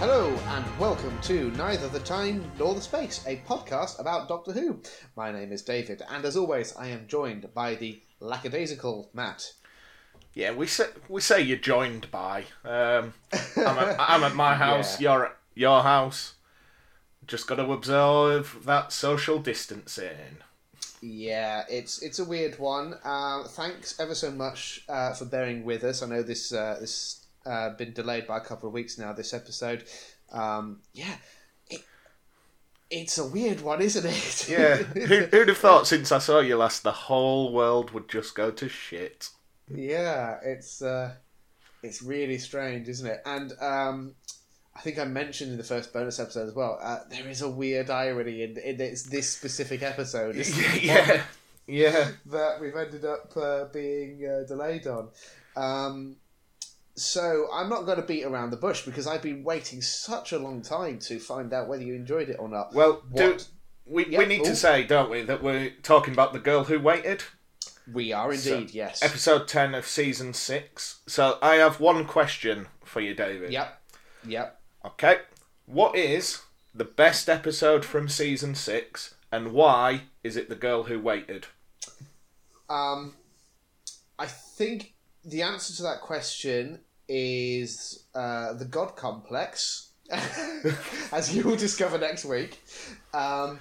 [0.00, 4.80] Hello and welcome to Neither the Time Nor the Space, a podcast about Doctor Who.
[5.14, 9.52] My name is David, and as always, I am joined by the lackadaisical Matt.
[10.32, 12.44] Yeah, we say we say you're joined by.
[12.64, 13.12] Um,
[13.58, 14.98] I'm, at, I'm at my house.
[14.98, 15.12] Yeah.
[15.12, 16.32] You're at your house.
[17.26, 20.38] Just got to observe that social distancing.
[21.02, 22.94] Yeah, it's it's a weird one.
[23.04, 26.02] Uh, thanks ever so much uh, for bearing with us.
[26.02, 29.12] I know this uh, this uh, been delayed by a couple of weeks now.
[29.12, 29.84] This episode,
[30.32, 31.16] um, yeah,
[31.68, 31.82] it,
[32.90, 34.48] it's a weird one, isn't it?
[34.50, 38.34] Yeah, Who, who'd have thought since I saw you last, the whole world would just
[38.34, 39.30] go to shit.
[39.72, 41.14] Yeah, it's uh,
[41.82, 43.22] it's really strange, isn't it?
[43.24, 44.14] And um,
[44.74, 46.78] I think I mentioned in the first bonus episode as well.
[46.80, 50.36] Uh, there is a weird irony in, in this, this specific episode.
[50.80, 51.22] yeah,
[51.66, 52.10] yeah.
[52.26, 55.08] that we've ended up uh, being uh, delayed on.
[55.56, 56.16] Um,
[57.00, 60.38] so I'm not going to beat around the bush because I've been waiting such a
[60.38, 62.74] long time to find out whether you enjoyed it or not.
[62.74, 63.38] Well, do,
[63.86, 64.44] we Yeah, we need oh.
[64.44, 67.24] to say, don't we, that we're talking about the girl who waited.
[67.90, 69.02] We are So, indeed, yes.
[69.02, 71.00] Episode ten of season six.
[71.06, 73.50] So I have one question for you, David.
[73.50, 73.82] Yep,
[74.26, 74.60] yep.
[74.84, 75.20] Okay.
[75.66, 76.42] What is
[76.74, 81.46] the best episode from season six, and why is it the girl who waited?
[82.68, 83.14] Um,
[84.18, 86.80] I think the answer to that question
[87.12, 89.90] is uh, the God Complex,
[91.12, 92.62] as you will discover next week.
[93.12, 93.58] Um,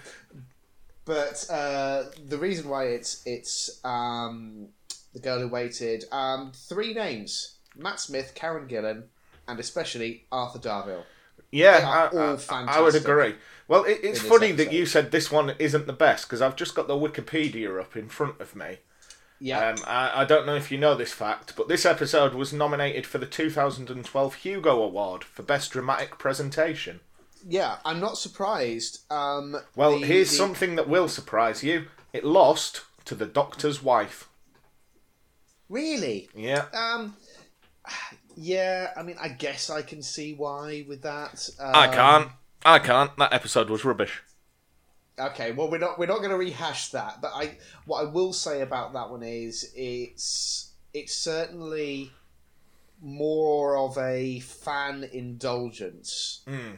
[1.05, 4.67] but uh, the reason why it's it's um,
[5.13, 6.05] the girl who waited.
[6.11, 9.03] Um, three names: Matt Smith, Karen Gillan,
[9.47, 11.03] and especially Arthur Darvill.
[11.51, 11.79] Yeah,
[12.13, 13.35] I, all I- I would agree.
[13.67, 16.75] Well, it, it's funny that you said this one isn't the best because I've just
[16.75, 18.77] got the Wikipedia up in front of me.
[19.41, 22.51] Yeah, Um, I, I don't know if you know this fact, but this episode was
[22.51, 26.99] nominated for the 2012 Hugo Award for Best Dramatic Presentation.
[27.47, 27.77] yeah.
[27.85, 28.99] I'm not surprised.
[29.11, 31.85] Um, Well, the- here's the- something that will surprise you.
[32.11, 34.27] It lost to the Doctor's Wife.
[35.69, 36.29] Really.
[36.35, 36.65] Yeah.
[36.73, 37.15] Um,
[38.35, 41.49] yeah, I mean, I guess I can see why with that.
[41.59, 42.29] Um, I can't.
[42.65, 43.15] I can't.
[43.17, 44.21] That episode was rubbish.
[45.19, 48.31] Okay, well, we're not we're not going to rehash that, but I what I will
[48.33, 52.11] say about that one is it's it's certainly
[53.01, 56.77] more of a fan indulgence, Mm.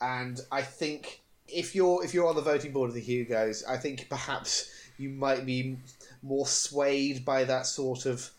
[0.00, 3.76] and I think if you're if you're on the voting board of the Hugos, I
[3.76, 5.78] think perhaps you might be
[6.22, 8.30] more swayed by that sort of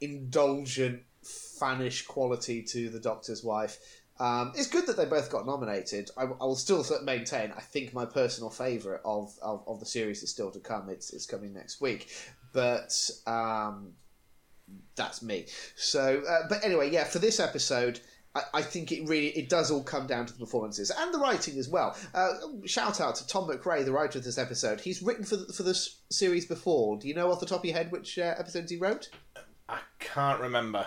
[0.00, 3.78] indulgent fanish quality to the Doctor's wife.
[4.18, 6.10] Um, it's good that they both got nominated.
[6.16, 7.52] I, I will still maintain.
[7.56, 10.88] I think my personal favourite of, of, of the series is still to come.
[10.88, 12.08] It's it's coming next week,
[12.52, 13.92] but um,
[14.94, 15.46] that's me.
[15.76, 17.04] So, uh, but anyway, yeah.
[17.04, 18.00] For this episode,
[18.34, 21.18] I, I think it really it does all come down to the performances and the
[21.18, 21.94] writing as well.
[22.14, 22.30] Uh,
[22.64, 24.80] shout out to Tom McRae, the writer of this episode.
[24.80, 26.98] He's written for the, for this series before.
[26.98, 29.10] Do you know off the top of your head which uh, episodes he wrote?
[29.68, 30.86] I can't remember.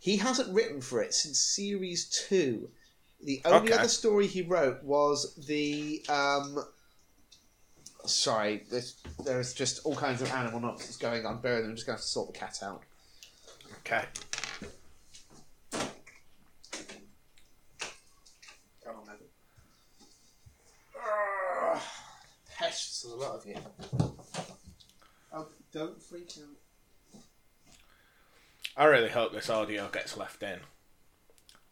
[0.00, 2.70] He hasn't written for it since series two.
[3.22, 3.78] The only Okay.
[3.78, 6.02] other story he wrote was the.
[6.08, 6.64] Um,
[8.06, 11.42] sorry, there's, there's just all kinds of animal nonsense going on.
[11.42, 12.82] Bear me, I'm just going to have to sort the cat out.
[13.80, 14.06] Okay.
[18.82, 19.08] Come on.
[20.96, 21.82] Ugh,
[22.56, 23.56] Pests, there's a lot of you.
[25.32, 26.56] Oh, don't freak out.
[28.76, 30.60] I really hope this audio gets left in.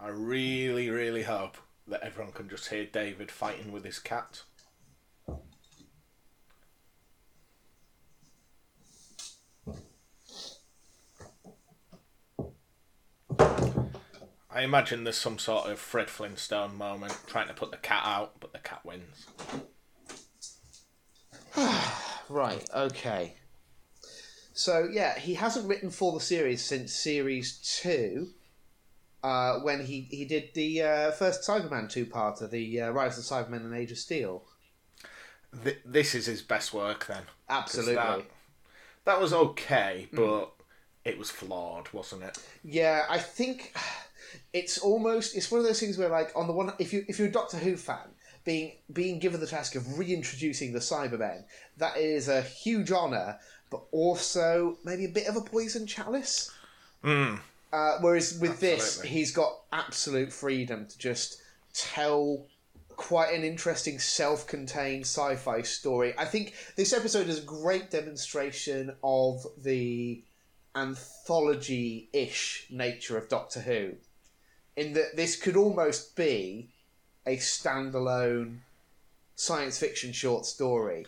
[0.00, 4.42] I really, really hope that everyone can just hear David fighting with his cat.
[14.50, 18.34] I imagine there's some sort of Fred Flintstone moment trying to put the cat out,
[18.40, 19.26] but the cat wins.
[22.28, 23.36] Right, okay.
[24.58, 28.30] So yeah, he hasn't written for the series since series two,
[29.22, 33.56] uh, when he he did the uh, first Cyberman two-parter, the uh, Rise of the
[33.56, 34.42] Cybermen and Age of Steel.
[35.62, 37.22] Th- this is his best work then.
[37.48, 37.94] Absolutely.
[37.94, 38.24] That,
[39.04, 40.50] that was okay, but
[41.04, 42.36] it was flawed, wasn't it?
[42.64, 43.72] Yeah, I think
[44.52, 47.20] it's almost it's one of those things where like on the one if you if
[47.20, 48.08] you're a Doctor Who fan,
[48.44, 51.44] being being given the task of reintroducing the Cybermen,
[51.76, 53.38] that is a huge honour,
[53.70, 56.50] but also maybe a bit of a poison chalice.
[57.04, 57.40] Mm.
[57.72, 61.42] Uh, whereas with this, he's got absolute freedom to just
[61.74, 62.46] tell
[62.96, 66.14] quite an interesting self-contained sci-fi story.
[66.18, 70.24] I think this episode is a great demonstration of the
[70.74, 73.92] anthology-ish nature of Doctor Who.
[74.78, 76.70] in that this could almost be
[77.26, 78.58] a standalone
[79.34, 81.04] science fiction short story,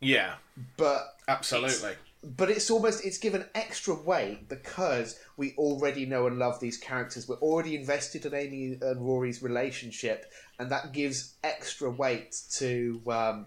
[0.00, 0.34] Yeah,
[0.76, 1.92] but absolutely.
[2.22, 7.28] but it's almost it's given extra weight because we already know and love these characters.
[7.28, 13.46] We're already invested in Amy and Rory's relationship, and that gives extra weight to um,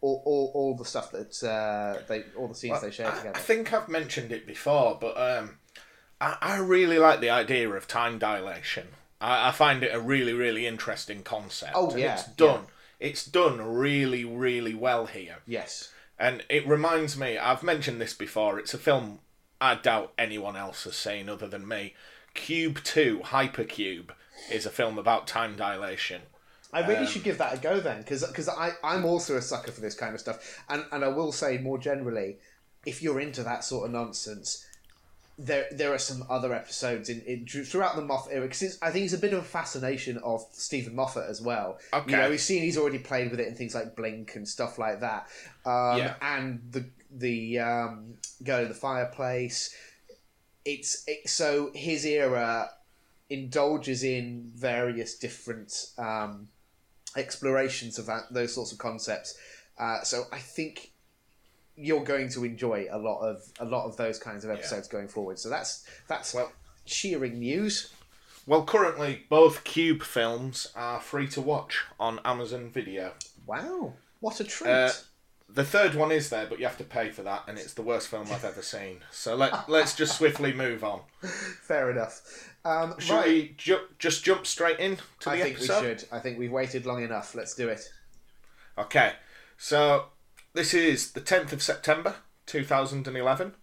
[0.00, 3.36] all, all, all the stuff that uh, they all the scenes they share I, together.
[3.36, 5.58] I think I've mentioned it before, but um,
[6.20, 8.88] I, I really like the idea of time dilation.
[9.20, 11.72] I, I find it a really, really interesting concept.
[11.74, 12.66] Oh, yeah, it's done.
[13.02, 15.38] It's done really, really well here.
[15.46, 19.18] yes, And it reminds me, I've mentioned this before, it's a film
[19.60, 21.94] I doubt anyone else has seen other than me.
[22.34, 24.10] Cube 2, Hypercube,
[24.50, 26.22] is a film about time dilation.
[26.72, 29.72] I really Um, should give that a go then, because I I'm also a sucker
[29.72, 32.38] for this kind of stuff, and and I will say more generally,
[32.86, 34.64] if you're into that sort of nonsense,
[35.38, 39.04] there there are some other episodes in, in throughout the Moffat era because I think
[39.06, 41.78] it's a bit of a fascination of Steven Moffat as well.
[41.92, 42.10] Okay.
[42.10, 44.78] You know, we've seen he's already played with it in things like Blink and stuff
[44.78, 45.28] like that,
[45.64, 46.14] um, Yeah.
[46.20, 48.14] and the the um,
[48.44, 49.74] Girl in the Fireplace.
[50.64, 52.70] It's it, so his era
[53.30, 56.48] indulges in various different um,
[57.16, 59.36] explorations of that those sorts of concepts.
[59.78, 60.91] Uh, so I think
[61.76, 65.08] you're going to enjoy a lot of a lot of those kinds of episodes going
[65.08, 65.38] forward.
[65.38, 66.52] So that's that's Well-
[66.84, 67.92] cheering news.
[68.44, 73.12] Well, currently, both Cube films are free to watch on Amazon Video.
[73.46, 74.68] Wow, what a treat!
[74.70, 74.90] Uh,
[75.48, 77.82] the third one is there, but you have to pay for that, and it's the
[77.82, 78.98] worst film I've ever seen.
[79.12, 81.02] So let, let's just swiftly move on.
[81.22, 82.48] Fair enough.
[82.64, 86.04] Um, Should right, we ju- just jump straight in to I the think we should.
[86.10, 87.34] I think we've waited long enough.
[87.36, 87.92] Let's do it.
[88.78, 89.12] Okay,
[89.58, 90.06] so
[90.54, 92.16] this is the 10th of September
[92.46, 93.54] 2011,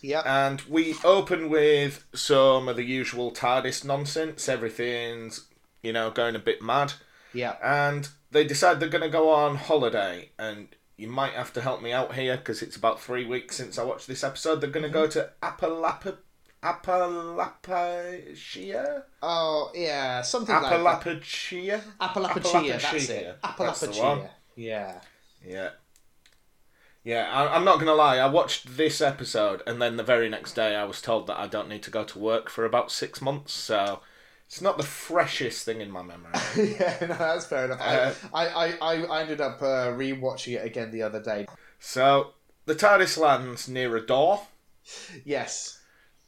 [0.00, 0.22] Yeah.
[0.24, 4.48] and we open with some of the usual TARDIS nonsense.
[4.48, 5.46] Everything's,
[5.82, 6.94] you know, going a bit mad,
[7.32, 7.56] yeah.
[7.62, 10.30] and they decide they're going to go on holiday.
[10.38, 13.78] And you might have to help me out here because it's about three weeks since
[13.78, 14.60] I watched this episode.
[14.60, 14.94] They're going mm-hmm.
[14.94, 16.18] to go to Apalapa.
[16.62, 19.02] Appalachia?
[19.22, 21.02] Oh yeah, something like that.
[21.02, 21.82] Appalachia?
[22.00, 22.68] Appalachia.
[22.68, 23.10] That's Appalachia.
[23.10, 23.38] it.
[23.58, 24.20] That's the one.
[24.20, 24.30] Appalachia.
[24.56, 25.00] Yeah.
[25.46, 25.70] Yeah.
[27.04, 28.18] Yeah, I, I'm not going to lie.
[28.18, 31.46] I watched this episode, and then the very next day I was told that I
[31.46, 34.00] don't need to go to work for about six months, so
[34.46, 36.32] it's not the freshest thing in my memory.
[36.56, 37.80] yeah, no, that's fair enough.
[37.80, 41.46] Uh, I, I, I, I ended up uh, re-watching it again the other day.
[41.78, 42.32] so,
[42.64, 44.42] the TARDIS lands near a door,
[45.24, 45.75] Yes.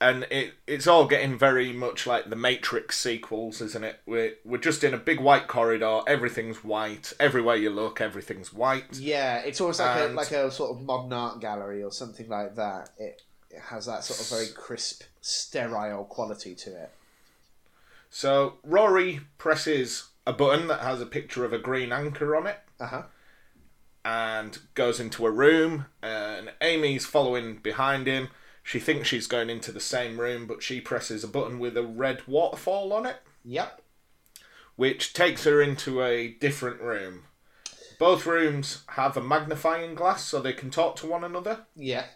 [0.01, 4.01] And it it's all getting very much like the Matrix sequels, isn't it?
[4.07, 8.97] We're, we're just in a big white corridor, everything's white, everywhere you look, everything's white.
[8.99, 12.55] Yeah, it's almost like a like a sort of modern art gallery or something like
[12.57, 12.91] that.
[12.99, 16.93] It, it has that sort of very crisp, sterile quality to it.
[18.11, 22.59] So, Rory presses a button that has a picture of a green anchor on it.
[22.81, 23.03] Uh huh.
[24.05, 28.29] and goes into a room and Amy's following behind him.
[28.69, 31.83] She thinks she's going into the same room, but she presses a button with a
[31.83, 33.81] red waterfall on it, Yep.
[34.77, 37.25] which takes her into a different room.
[37.99, 42.09] Both rooms have a magnifying glass so they can talk to one another, Yeah.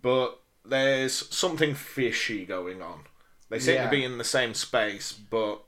[0.00, 3.04] but there's something fishy going on.
[3.48, 3.84] They seem Yeah.
[3.84, 5.62] to be in the same space, but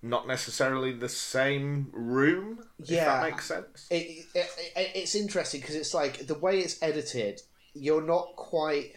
[0.00, 3.04] not necessarily the same room, if Yeah.
[3.20, 3.88] that makes sense.
[3.90, 7.42] It, it, it, it's interesting because it's like the way it's edited.
[7.74, 8.92] You're not quite.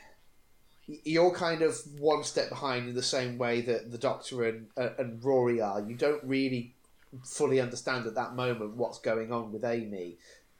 [0.88, 4.90] You're kind of one step behind in the same way that the Doctor and uh,
[4.98, 5.82] and Rory are.
[5.82, 6.76] You don't really
[7.24, 10.18] fully understand at that moment what's going on with Amy.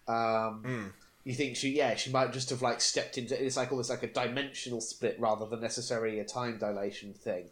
[0.08, 0.92] Um, Mm.
[1.26, 3.44] You think she, yeah, she might just have like stepped into.
[3.44, 7.50] It's like almost like a dimensional split rather than necessarily a time dilation thing.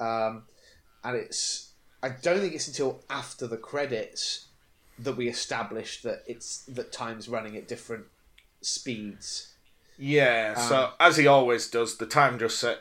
[0.00, 0.42] Um,
[1.04, 1.70] and it's.
[2.02, 4.48] I don't think it's until after the credits
[4.98, 8.06] that we establish that it's that time's running at different
[8.60, 9.51] speeds.
[10.02, 12.80] Yeah, so Um, as he always does, the time just set.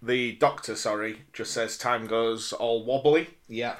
[0.00, 3.36] The doctor, sorry, just says time goes all wobbly.
[3.48, 3.76] Yeah.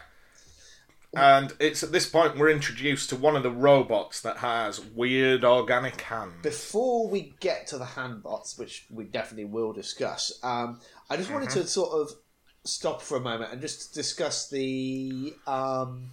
[1.17, 5.45] And it's at this point we're introduced to one of the robots that has weird
[5.45, 6.43] organic hands.
[6.43, 11.51] Before we get to the handbots, which we definitely will discuss, um, I just wanted
[11.51, 12.17] to sort of
[12.65, 16.11] stop for a moment and just discuss the um,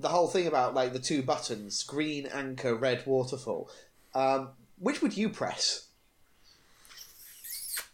[0.00, 3.68] the whole thing about like the two buttons: green anchor, red waterfall.
[4.14, 4.50] Um,
[4.82, 5.86] which would you press?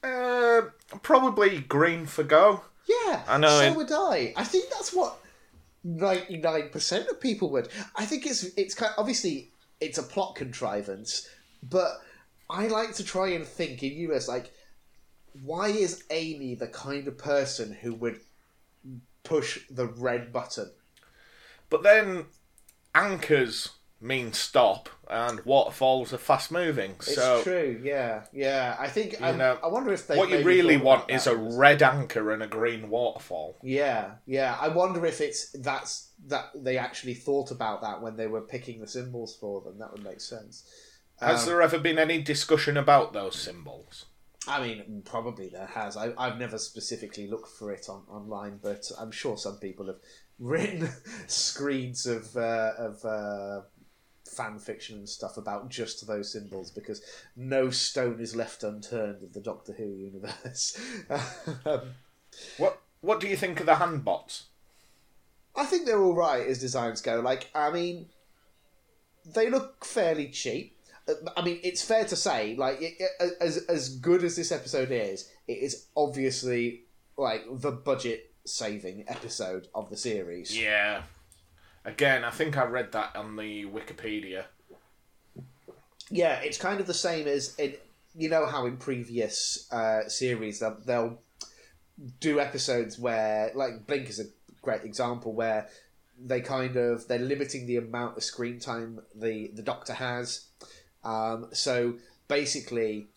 [0.02, 0.62] Uh,
[1.02, 2.62] probably green for go.
[2.86, 4.32] Yeah, I know, So it- would I.
[4.36, 5.18] I think that's what
[5.84, 7.68] ninety nine percent of people would.
[7.96, 11.28] I think it's it's kind obviously it's a plot contrivance,
[11.62, 12.00] but
[12.48, 14.52] I like to try and think in US like
[15.42, 18.20] why is Amy the kind of person who would
[19.24, 20.70] push the red button?
[21.70, 22.26] But then
[22.94, 23.68] anchors
[24.00, 26.92] mean stop, and waterfalls are fast moving.
[26.92, 28.76] It's So true, yeah, yeah.
[28.78, 30.16] I think I, know, I wonder if they.
[30.16, 33.58] what you really want is a red anchor and a green waterfall.
[33.62, 34.56] Yeah, yeah.
[34.60, 38.80] I wonder if it's that's that they actually thought about that when they were picking
[38.80, 39.78] the symbols for them.
[39.78, 40.64] That would make sense.
[41.20, 44.06] Has Um, there ever been any discussion about those symbols?
[44.46, 45.96] I mean, probably there has.
[45.96, 49.98] I, I've never specifically looked for it on online, but I'm sure some people have
[50.38, 50.88] written
[51.26, 53.62] screeds of uh, of uh,
[54.28, 57.02] fan fiction and stuff about just those symbols because
[57.36, 60.78] no stone is left unturned in the Doctor Who universe.
[61.64, 61.80] um,
[62.58, 64.44] What What do you think of the handbots?
[65.56, 67.20] I think they're all right as designs go.
[67.20, 68.06] Like, I mean,
[69.24, 70.76] they look fairly cheap.
[71.08, 74.52] Uh, I mean, it's fair to say, like, it, it- as as good as this
[74.52, 76.82] episode is, it is obviously
[77.16, 80.56] like the budget saving episode of the series.
[80.56, 81.02] Yeah.
[81.88, 84.44] Again, I think I read that on the Wikipedia.
[86.10, 87.82] Yeah, it's kind of the same as it.
[88.14, 91.18] You know how in previous uh, series they'll, they'll
[92.20, 94.24] do episodes where, like Blink is a
[94.60, 95.68] great example, where
[96.22, 100.46] they kind of they're limiting the amount of screen time the the Doctor has.
[101.04, 101.94] Um, so
[102.28, 103.08] basically,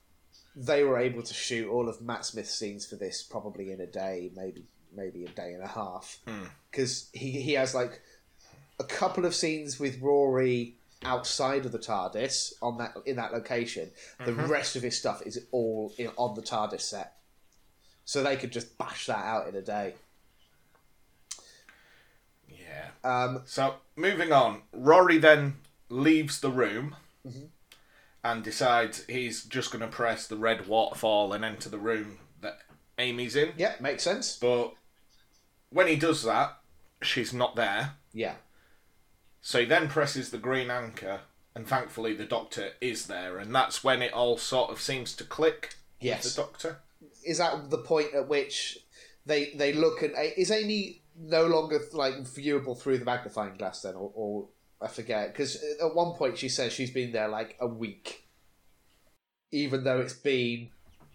[0.56, 3.88] they were able to shoot all of Matt Smith's scenes for this probably in a
[3.88, 4.64] day, maybe
[4.96, 6.46] maybe a day and a half, Hmm.
[6.70, 8.02] because he he has like
[8.82, 13.90] a couple of scenes with Rory outside of the TARDIS on that in that location.
[14.26, 17.14] The rest of his stuff is all in, on the TARDIS set,
[18.06, 19.94] so they could just bash that out in a day.
[22.48, 22.90] Yeah.
[23.04, 25.56] Um, So, moving on, Rory then
[25.90, 26.96] leaves the room
[27.28, 27.46] Mm-hmm.
[28.24, 32.58] and decides he's just going to press the red waterfall and enter the room that
[32.98, 33.54] Amy's in.
[33.58, 34.38] yeah, makes sense.
[34.42, 34.74] But
[35.70, 36.58] when he does that,
[37.04, 37.92] she's not there.
[38.12, 38.34] Yeah,
[39.42, 41.22] So he then presses the green anchor,
[41.56, 45.24] and thankfully the doctor is there, and that's when it all sort of seems to
[45.24, 45.76] click.
[46.00, 46.34] Yes.
[46.36, 46.78] The doctor.
[47.26, 48.78] is that the point at which
[49.26, 53.96] they they look and is Amy no longer like viewable through the magnifying glass then,
[53.96, 54.48] or, or
[54.82, 58.24] I forget because at one point she says she's been there like a week,
[59.52, 60.70] even though it's been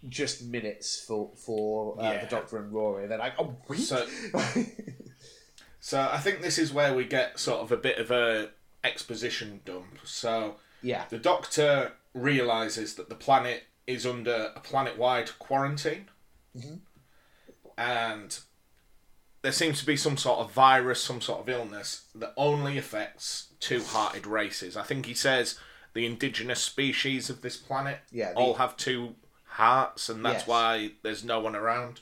[0.09, 2.25] just minutes for for uh, Yeah.
[2.25, 3.07] the Doctor and Rory.
[3.09, 3.81] They're like a week.
[3.81, 4.07] So-
[5.87, 8.51] So I think this is where we get sort of a bit of a
[8.83, 9.99] exposition dump.
[10.03, 16.11] So yeah, the doctor realizes that the planet is under a planet-wide quarantine,
[16.59, 16.81] Mhm.
[17.79, 18.41] and
[19.43, 23.53] there seems to be some sort of virus, some sort of illness that only affects
[23.61, 24.77] two-hearted races.
[24.77, 25.57] I think he says
[25.93, 29.15] the indigenous species of this planet Yeah, the- all have two
[29.45, 30.47] hearts, and that's Yes.
[30.49, 32.01] why there's no one around.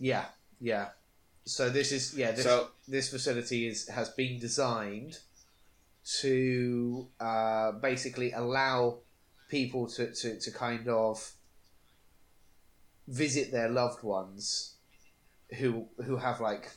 [0.00, 0.88] yeah, yeah.
[1.44, 5.18] So this is yeah this So- this facility is has been designed
[6.20, 8.98] to uh, basically allow
[9.48, 11.30] people to, to, to kind of
[13.06, 14.74] visit their loved ones
[15.58, 16.70] who who have like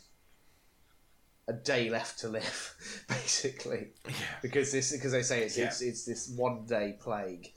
[1.47, 2.75] a day left to live
[3.07, 4.13] basically Yeah.
[4.41, 5.65] because this because they say it's Yeah.
[5.67, 7.51] it's, it's this one day plague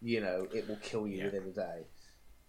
[0.00, 1.24] you know it will kill you Yeah.
[1.26, 1.78] within a day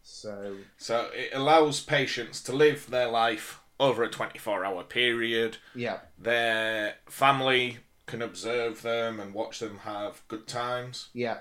[0.04, 5.58] so So it allows patients to live their life over a 24 hour period.
[5.76, 11.10] yeah Their family can observe them and watch them have good times.
[11.14, 11.40] yeah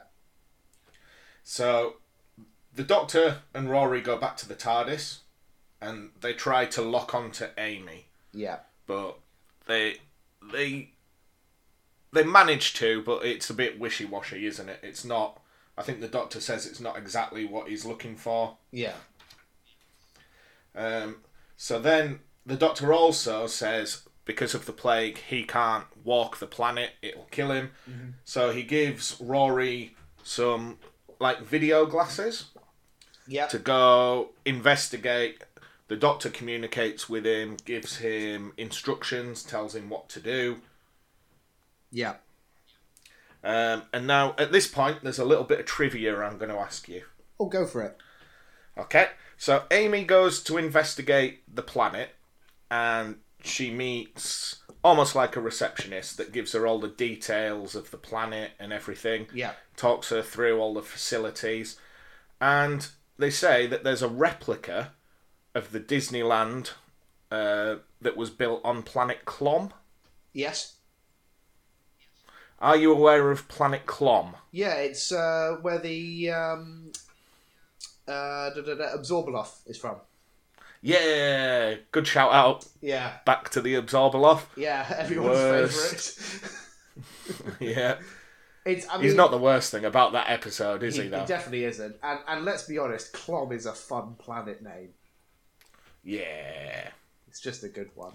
[1.43, 1.97] So
[2.75, 5.19] the Doctor and Rory go back to the TARDIS
[5.81, 9.19] and they try to lock onto Amy, yeah but
[9.67, 9.97] they
[10.53, 10.91] they
[12.13, 14.81] they manage to, but it's a bit wishy washy, isn't it?
[14.83, 15.41] It's not.
[15.77, 18.57] I think the Doctor says it's not exactly what he's looking for.
[18.71, 18.95] yeah
[20.75, 21.17] Um,
[21.63, 26.91] so then the doctor also says because of the plague he can't walk the planet;
[27.01, 27.71] it'll kill him.
[28.25, 30.79] So he gives Rory some
[31.21, 32.47] like video glasses
[33.29, 35.45] yeah to go investigate.
[35.87, 40.63] The doctor communicates with him, gives him instructions, tells him what to do.
[41.93, 42.15] yeah
[43.45, 46.59] Um, and now at this point, there's a little bit of trivia I'm going to
[46.59, 47.05] ask you.
[47.39, 47.97] oh go for it
[48.77, 49.09] Okay,
[49.43, 52.11] so Amy goes to investigate the planet
[52.71, 57.97] and she meets almost like a receptionist that gives her all the details of the
[57.97, 61.77] planet and everything, yeah talks her through all the facilities,
[62.41, 64.93] and they say that there's a replica
[65.57, 66.75] of the Disneyland
[67.33, 69.73] uh, that was built on planet Clom.
[70.33, 70.77] yes
[72.61, 74.35] Are you aware of planet Clom?
[74.53, 76.93] Yeah, it's uh, where the um,
[78.09, 79.97] uh, da, da, da, Abzorbaloff is from.
[80.81, 82.67] Yeah, good shout out.
[82.81, 84.43] Yeah, Back to the Abzorbaloff.
[84.57, 87.61] yeah, everyone's favourite.
[87.61, 87.97] yeah.
[88.65, 91.25] It's, I mean, He's not the worst thing about that episode, is he, he, he
[91.27, 91.97] definitely isn't.
[92.03, 94.91] And, and let's be honest, Clom is a fun planet name.
[96.05, 96.91] yeah.
[97.29, 98.13] It's just a good one.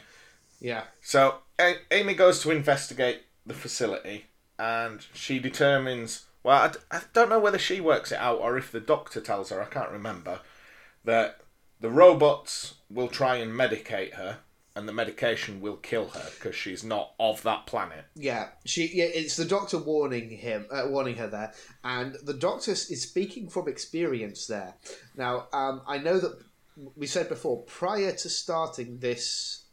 [0.60, 0.84] Yeah.
[1.02, 4.26] So A- Amy goes to investigate the facility,
[4.60, 6.27] and she determines.
[6.48, 9.50] Well, I, I don't know whether she works it out or if the doctor tells
[9.50, 9.62] her.
[9.62, 10.40] I can't remember
[11.04, 11.42] that
[11.82, 14.38] the robots will try and medicate her,
[14.74, 18.06] and the medication will kill her because she's not of that planet.
[18.16, 18.90] Yeah, she.
[18.94, 21.52] Yeah, it's the doctor warning him, uh, warning her there,
[21.84, 24.76] and the doctor is speaking from experience there.
[25.18, 26.40] Now, um, I know that
[26.96, 29.66] we said before, prior to starting this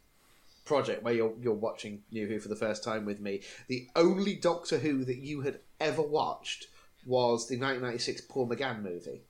[0.65, 4.35] project, where you're you're watching New Who for the first time with me, the only
[4.35, 6.67] Doctor Who that you had ever watched
[7.05, 9.21] was the 1996 Paul McGann movie.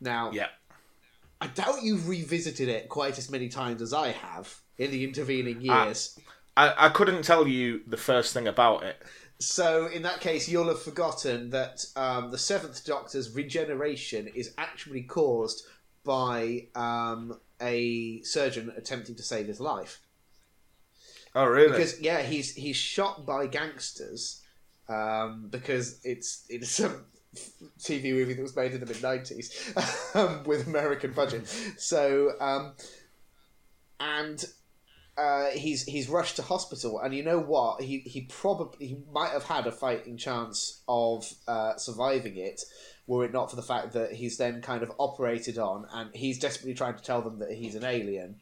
[0.00, 0.48] Now, Yeah.
[1.40, 5.62] I doubt you've revisited it quite as many times as I have in the intervening
[5.62, 6.18] years.
[6.54, 9.02] I, I couldn't tell you the first thing about it.
[9.38, 15.02] So, in that case, you'll have forgotten that um, the Seventh Doctor's regeneration is actually
[15.02, 15.64] caused
[16.04, 20.00] by um, a surgeon attempting to save his life.
[21.34, 21.70] Oh, really?
[21.70, 24.42] Because yeah, he's he's shot by gangsters
[24.88, 26.90] um, because it's it's a
[27.78, 29.72] TV movie that was made in the mid nineties
[30.14, 31.46] um, with American budget.
[31.76, 32.74] So um,
[34.00, 34.44] and
[35.16, 37.82] uh, he's he's rushed to hospital, and you know what?
[37.82, 42.62] He he probably he might have had a fighting chance of uh, surviving it.
[43.06, 46.38] Were it not for the fact that he's then kind of operated on, and he's
[46.38, 48.36] desperately trying to tell them that he's an alien,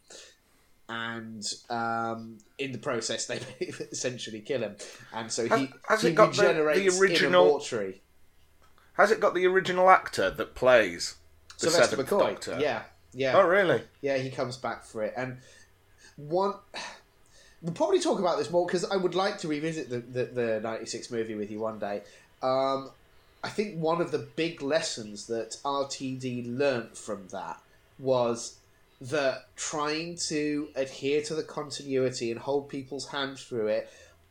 [0.88, 4.77] and um, in the process they essentially kill him,
[5.14, 8.01] and so he, Has- has he it got the- the regenerates original- in a mortuary.
[8.94, 11.14] Has it got the original actor that plays
[11.61, 12.59] the Sylvester Seventh McCoy, Doctor?
[12.61, 12.83] yeah,
[13.14, 13.83] yeah, Oh, really?
[14.03, 15.38] yeah, he comes back for it, and
[16.16, 16.55] one.
[17.61, 20.61] We'll probably talk about this more because I would like to revisit the, the, the
[20.61, 22.03] 96 movie with you one day.
[22.40, 22.90] Um,
[23.42, 27.61] I think one of the big lessons that RTD learnt from that
[27.98, 28.58] was
[29.00, 33.88] that trying to adhere to the continuity and hold people's hand through it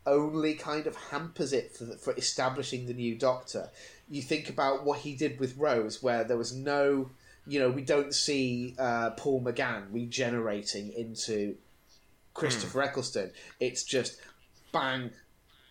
[0.07, 3.69] only kind of hampers it for, for establishing the new Doctor.
[4.09, 7.11] You think about what he did with Rose, where there was no,
[7.45, 11.55] you know, we don't see uh, Paul McGann regenerating into
[12.33, 13.31] Christopher Eccleston.
[13.59, 14.19] It's just
[14.71, 15.11] bang,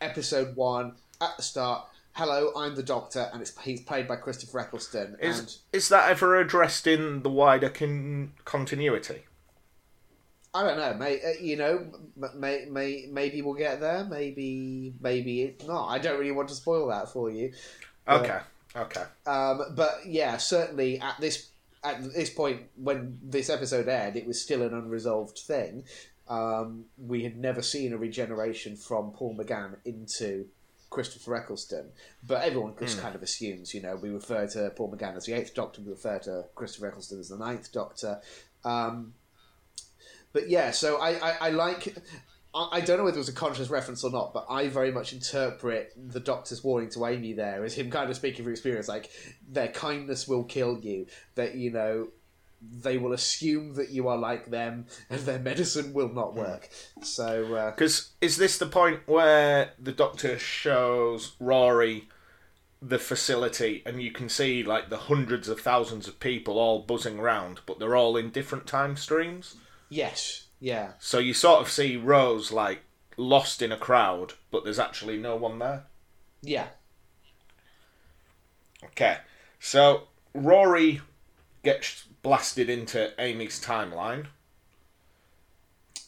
[0.01, 1.89] episode one at the start.
[2.17, 5.17] Hello, I'm the Doctor, and it's he's played by Christopher Eccleston.
[5.21, 9.25] Is and is that ever addressed in the wider con- continuity?
[10.55, 11.87] I don't know, may, uh, you know,
[12.35, 14.03] may, may, maybe we'll get there.
[14.05, 15.89] Maybe maybe it's not.
[15.89, 17.53] I don't really want to spoil that for you.
[18.07, 18.39] But- Okay.
[18.75, 19.03] Okay.
[19.27, 21.51] Um, but yeah, certainly at this
[21.85, 25.85] at this point when this episode aired, it was still an unresolved thing.
[26.29, 30.47] Um, we had never seen a regeneration from Paul McGann into
[30.97, 31.91] Christopher Eccleston,
[32.27, 35.35] but everyone just kind of assumes, you know, we refer to Paul McGann as the
[35.35, 38.23] Eighth Doctor, we refer to Christopher Eccleston as the Ninth Doctor.
[38.65, 39.13] Um,
[40.33, 41.99] but yeah, so I, I, I like.
[42.55, 44.91] I I don't know whether it was a conscious reference or not, but I very
[44.91, 48.89] much interpret the Doctor's warning to Amy there as him kind of speaking from experience,
[48.89, 49.11] like
[49.47, 51.07] their kindness will kill you.
[51.35, 52.09] That you know,
[52.73, 56.69] they will assume that you are like them, and their medicine will not work.
[57.03, 62.09] So uh, Because is this the point where the Doctor shows Rory
[62.83, 67.19] the facility, and you can see like the hundreds of thousands of people all buzzing
[67.19, 69.57] around, but they're all in different time streams.
[69.89, 72.83] yes, yeah, So you sort of see Rose like
[73.19, 75.85] lost in a crowd, but there's actually no one there.
[76.43, 76.69] yeah,
[78.85, 79.19] Okay,
[79.59, 81.01] so Rory
[81.63, 84.27] gets blasted into Amy's timeline,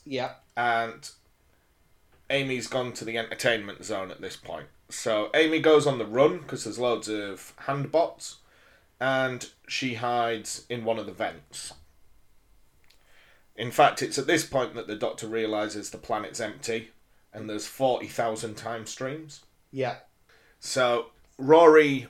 [0.05, 1.09] yeah, and
[2.29, 4.67] Amy's gone to the entertainment zone at this point.
[4.89, 8.39] So Amy goes on the run because there's loads of handbots,
[8.99, 11.75] and she hides in one of the vents.
[13.55, 16.91] In fact, it's at this point that the Doctor realizes the planet's empty,
[17.33, 19.43] and there's forty thousand time streams.
[19.71, 19.99] yeah,
[20.59, 22.09] So Rory,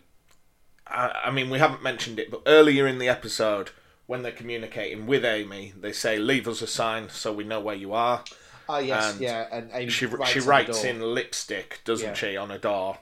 [0.86, 3.68] I, I mean, we haven't mentioned it, but earlier in the episode,
[4.08, 7.76] when they're communicating with Amy, they say, "Leave us a sign so we know where
[7.76, 8.24] you are."
[8.70, 12.14] oh yes, And yeah, and Amy She writes she writes in lipstick, doesn't Yeah.
[12.14, 12.98] she, on a door?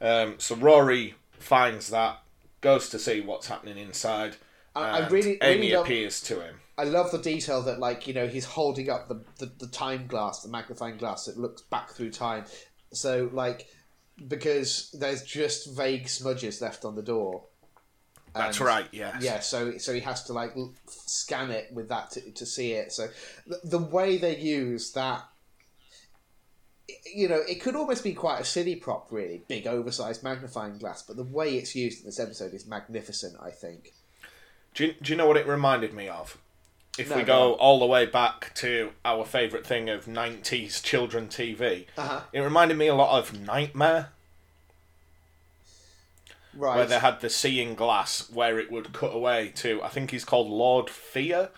[0.00, 2.22] Um, so Rory finds that,
[2.60, 4.36] goes to see what's happening inside.
[4.76, 6.60] I- I and really- Amy really appears to him.
[6.78, 10.06] I love the detail that, like, you know, he's holding up the, the, the time
[10.06, 12.44] glass, the magnifying glass that looks back through time.
[12.92, 13.66] So, like,
[14.28, 17.44] because there's just vague smudges left on the door.
[18.34, 18.88] That's And- right.
[18.92, 19.18] Yeah.
[19.20, 20.54] Yeah, so so he has to like
[20.86, 22.92] scan it with that to, to see it.
[22.92, 23.08] So
[23.46, 25.24] the, the way they use that,
[27.14, 31.02] you know, it could almost be quite a silly prop, really, big oversized magnifying glass.
[31.02, 33.36] But the way it's used in this episode is magnificent.
[33.42, 33.92] I think.
[34.74, 36.38] Do you, do you know what it reminded me of?
[36.98, 37.58] If No, we go on.
[37.60, 42.20] all the way back to our favourite thing of 90s children TV, Uh-huh.
[42.32, 44.08] it reminded me a lot of Knightmare,
[46.54, 46.76] Right.
[46.76, 50.24] where they had the seeing glass where it would cut away to, I think he's
[50.24, 51.50] called Lord Fear,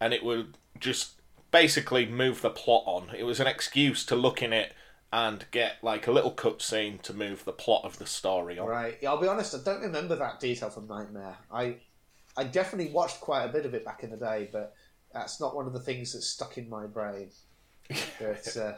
[0.00, 3.14] and it would just basically move the plot on.
[3.16, 4.72] It was an excuse to look in it
[5.12, 8.68] and get like a little cutscene to move the plot of the story on.
[8.68, 8.98] Right.
[9.00, 9.54] Yeah, I'll be honest.
[9.54, 11.36] I don't remember that detail from Knightmare.
[11.52, 11.76] I,
[12.36, 14.74] I definitely watched quite a bit of it back in the day, but
[15.12, 17.30] that's not one of the things that's stuck in my brain.
[18.20, 18.74] But uh,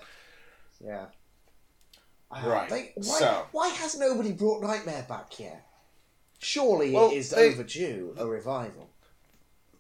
[0.83, 1.07] yeah.
[2.33, 5.67] Uh, Right, they- why, so- why has nobody brought Knightmare back yet?
[6.39, 8.91] Surely Well, it is they- overdue a revival.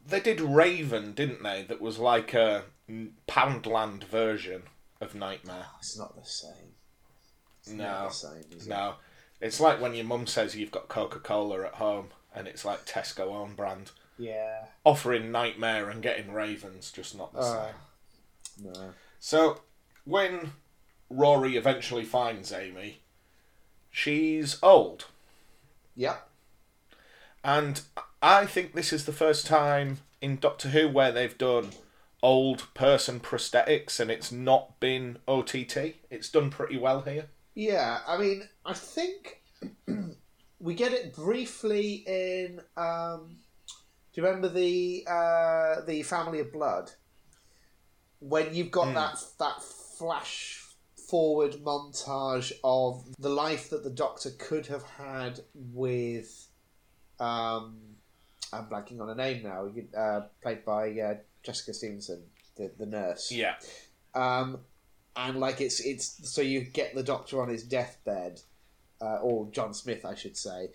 [0.06, 1.62] They did Raven, didn't they?
[1.62, 2.64] That was like a
[3.28, 4.64] Poundland version
[5.00, 5.66] of Knightmare.
[5.78, 6.74] It's not the same.
[7.60, 7.84] It's No.
[7.84, 8.44] not the same.
[8.50, 8.70] Is it?
[8.70, 8.96] No,
[9.40, 12.84] it's like when your mum says you've got Coca Cola at home and it's like
[12.84, 13.92] Tesco own brand.
[14.18, 14.66] Yeah.
[14.84, 17.72] Offering Knightmare and getting Ravens, just not the Uh,
[18.56, 18.72] same.
[18.72, 18.94] no.
[19.20, 19.62] So,
[20.04, 20.52] when
[21.12, 23.00] Rory eventually finds Amy,
[23.90, 25.06] she's old.
[25.94, 26.16] Yeah.
[27.44, 27.82] And
[28.22, 31.70] I think this is the first time in Doctor Who where they've done
[32.22, 35.96] old person prosthetics and it's not been OTT.
[36.10, 37.26] It's done pretty well here.
[37.54, 39.42] Yeah, I mean, I think
[40.60, 42.60] we get it briefly in.
[42.76, 43.36] Um,
[44.14, 46.92] do you remember the uh, the Family of Blood?
[48.20, 48.94] When you've got Hmm.
[48.94, 50.61] that that flash
[51.12, 56.48] forward montage of the life that the Doctor could have had with,
[57.20, 57.76] um,
[58.50, 59.68] I'm blanking on a name now.
[59.94, 62.22] Uh, played by uh, Jessica Stevenson,
[62.56, 63.30] the the nurse.
[63.30, 63.56] Yeah.
[64.14, 64.60] Um,
[65.14, 68.40] and like it's it's so you get the doctor on his deathbed,
[69.02, 70.70] uh, or John Smith, I should say.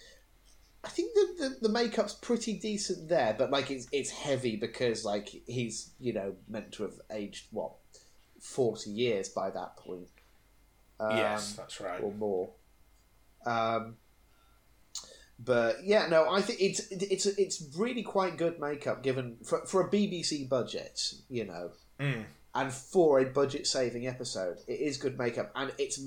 [0.83, 5.03] I think the, the the makeup's pretty decent there, but like it's it's heavy because
[5.03, 7.71] like he's you know meant to have aged what
[8.39, 10.09] forty years by that point.
[10.99, 12.01] Um, yes, that's right.
[12.01, 12.49] or more.
[13.45, 13.97] Um,
[15.39, 19.81] but yeah, no, I think it's it's it's really quite good makeup given for for
[19.81, 22.25] a BBC budget, you know, Mm.
[22.55, 25.99] and for a budget saving episode, it is good makeup, and it's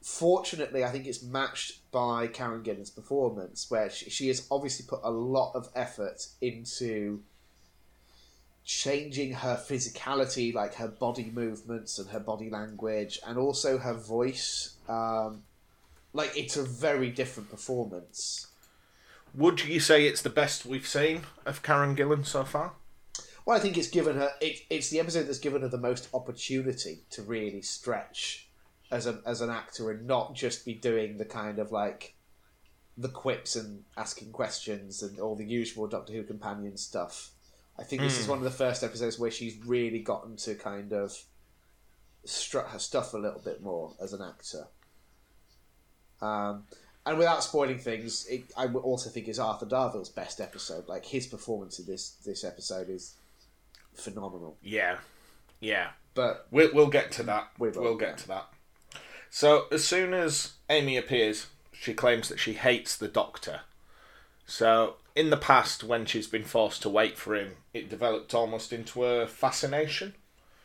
[0.00, 5.00] fortunately I think it's matched by Karen Gillan's performance, where she, she has obviously put
[5.02, 7.22] a lot of effort into
[8.68, 14.74] changing her physicality, like her body movements and her body language, and also her voice.
[14.88, 15.42] Um,
[16.12, 18.48] like it's a very different performance.
[19.34, 22.72] Would you say it's the best we've seen of Karen Gillan so far?
[23.46, 24.32] Well, I think it's given her.
[24.42, 28.48] It, it's the episode that's given her the most opportunity to really stretch
[28.90, 32.16] as a as an actor and not just be doing the kind of like
[32.98, 37.30] the quips and asking questions and all the usual Doctor Who companion stuff.
[37.78, 38.30] I think this is Hmm.
[38.32, 41.16] one of the first episodes where she's really gotten to kind of
[42.24, 44.66] strut her stuff a little bit more as an actor.
[46.20, 46.64] Um,
[47.06, 50.88] and without spoiling things, it, I also think it's Arthur Darvill's best episode.
[50.88, 53.14] Like his performance in this this episode is
[53.94, 54.58] phenomenal.
[54.62, 54.98] Yeah.
[55.60, 55.90] Yeah.
[56.14, 57.48] But We'll, we'll get to that.
[57.58, 58.48] We will, we'll get to that.
[59.30, 63.60] So, as soon as Amy appears, she claims that she hates the Doctor.
[64.46, 68.72] So, in the past, when she's been forced to wait for him, it developed almost
[68.72, 70.14] into a fascination.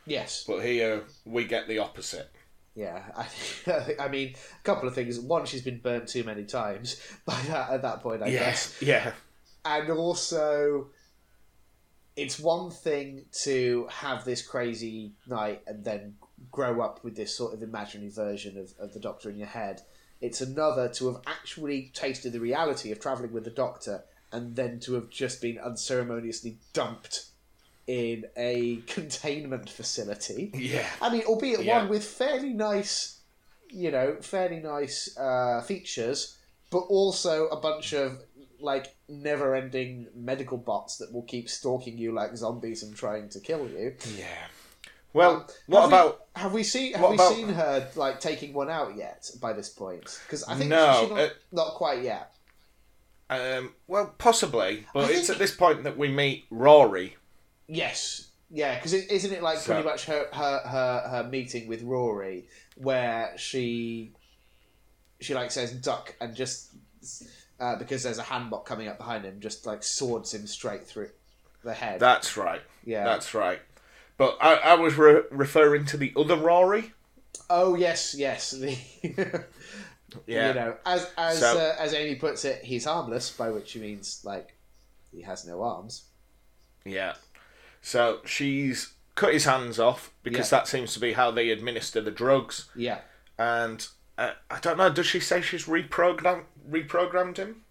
[0.06, 2.30] yes, But here, we get the opposite.
[2.76, 3.02] yeah.
[3.16, 5.18] I, I mean, a couple of things.
[5.18, 8.22] One, she's been burnt too many times by that at that point.
[8.22, 8.80] I guess.
[8.80, 9.10] Yeah.
[9.64, 10.86] and also
[12.14, 16.14] it's one thing to have this crazy night and then
[16.52, 19.80] grow up with this sort of imaginary version of, of the doctor in your head
[20.20, 24.80] it's another to have actually tasted the reality of travelling with the doctor and then
[24.80, 27.26] to have just been unceremoniously dumped
[27.86, 30.86] in a containment facility Yeah.
[31.00, 31.78] I mean, albeit Yeah.
[31.80, 33.20] one with fairly nice,
[33.70, 36.36] you know, fairly nice uh, features,
[36.70, 38.18] but also a bunch of
[38.60, 43.68] like never-ending medical bots that will keep stalking you like zombies and trying to kill
[43.68, 43.94] you.
[44.16, 44.24] Yeah.
[45.12, 46.20] Well, Um, what have we- about.
[46.36, 46.92] Have we seen?
[46.94, 49.30] Have we about- seen her like taking one out yet?
[49.40, 52.33] By this point, because I think No, she's not, uh, not quite yet.
[53.40, 57.16] Um, well, possibly, but it's at this point that we meet Rory.
[57.66, 61.66] Yes, yeah, because is isn't it like So- pretty much her, her her her meeting
[61.68, 64.12] with Rory where she
[65.20, 66.70] she like says duck and just
[67.60, 71.10] uh, because there's a handbot coming up behind him, just like swords him straight through
[71.62, 72.00] the head.
[72.00, 72.60] That's right.
[72.84, 73.04] yeah.
[73.04, 73.60] That's right.
[74.16, 76.92] But I, I was re- referring to the other Rory.
[77.50, 78.50] Oh yes, yes.
[78.52, 78.76] The
[80.26, 80.48] Yeah.
[80.48, 83.80] you know, as as So- uh, as Amy puts it, he's harmless, by which she
[83.80, 84.56] means like
[85.12, 86.04] he has no arms.
[86.84, 87.14] Yeah.
[87.82, 90.58] So she's cut his hands off because Yeah.
[90.58, 92.68] that seems to be how they administer the drugs.
[92.74, 93.00] Yeah,
[93.38, 93.86] And
[94.18, 94.90] uh, I don't know.
[94.90, 97.64] Does she say she's reprogrammed reprogrammed him?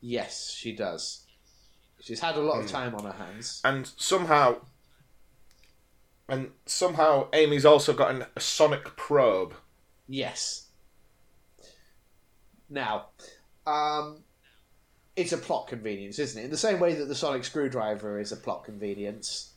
[0.00, 1.26] yes, she does.
[2.00, 2.70] She's had a lot of Hmm.
[2.72, 3.60] time on her hands.
[3.64, 4.62] And somehow,
[6.28, 9.54] and somehow, Amy's also got an, a sonic probe.
[10.08, 10.66] Yes.
[12.70, 13.06] Now,
[13.66, 14.22] um,
[15.16, 16.44] it's a plot convenience, isn't it?
[16.44, 19.52] In the same way that the sonic screwdriver is a plot convenience.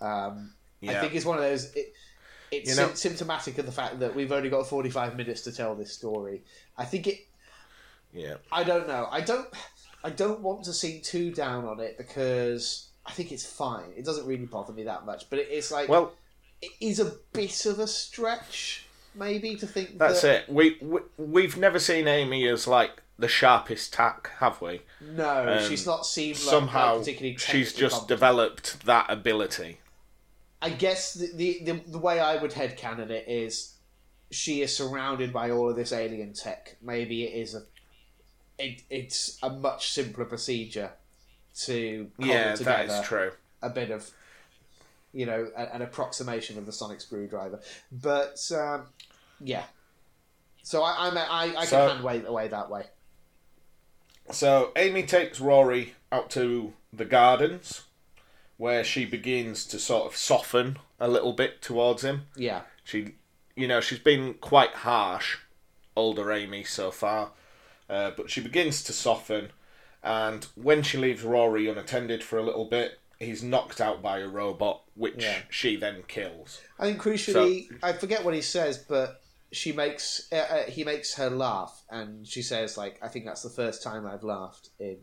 [0.00, 1.72] Um, I think it's one of those.
[1.74, 1.92] It,
[2.50, 5.52] it's You know- sym- symptomatic of the fact that we've only got forty-five minutes to
[5.52, 6.42] tell this story.
[6.76, 7.26] I think it.
[8.12, 8.36] Yeah.
[8.50, 9.08] I don't know.
[9.10, 9.48] I don't.
[10.04, 13.92] I don't want to seem too down on it because I think it's fine.
[13.96, 15.28] It doesn't really bother me that much.
[15.28, 16.12] But it, it's like Well,
[16.62, 18.85] it is a bit of a stretch,
[19.16, 20.48] maybe, to think that's that, it.
[20.48, 24.82] We, we we've never seen Amy as like the sharpest tack, have we?
[25.00, 28.08] No, Um, she's not seemed like, Somehow, like she's just competent.
[28.08, 29.78] developed that ability.
[30.60, 33.74] I guess the, the the the way I would headcanon it is,
[34.30, 36.76] she is surrounded by all of this alien tech.
[36.82, 37.62] Maybe it is a,
[38.58, 40.90] it, it's a much simpler procedure
[41.64, 43.32] to Yeah, together that is true.
[43.62, 44.10] a bit of,
[45.12, 47.60] you know, a, an approximation of the sonic screwdriver.
[47.92, 48.86] But um,
[49.40, 49.64] yeah,
[50.62, 52.86] so I I'm, I I So- can hand way away that way.
[54.30, 57.82] So Amy takes Rory out to the gardens,
[58.56, 62.26] where she begins to sort of soften a little bit towards him.
[62.36, 63.14] Yeah, She,
[63.54, 65.38] you know, she's been quite harsh,
[65.94, 67.32] older Amy so far,
[67.88, 69.50] uh, but she begins to soften.
[70.02, 74.26] And when she leaves Rory unattended for a little bit, he's knocked out by a
[74.28, 75.42] robot, which Yeah.
[75.50, 76.60] she then kills.
[76.78, 79.22] I think crucially, I forget what he says, but
[79.52, 83.42] she makes uh, uh, he makes her laugh, and she says like, "I think that's
[83.42, 84.98] the first time I've laughed in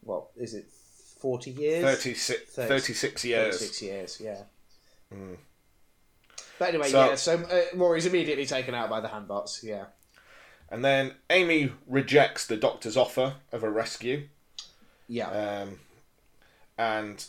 [0.00, 0.66] what is it,
[1.18, 3.58] forty years, 36, Thirty- 36 years.
[3.58, 4.42] six years, yeah."
[5.12, 5.36] Mm.
[6.58, 7.14] But anyway, So- yeah.
[7.16, 9.62] So uh, Rory's immediately taken out by the handbots.
[9.64, 9.86] Yeah,
[10.70, 14.28] And then Amy rejects the doctor's offer of a rescue.
[15.08, 15.28] yeah,
[15.62, 15.80] um,
[16.78, 17.24] and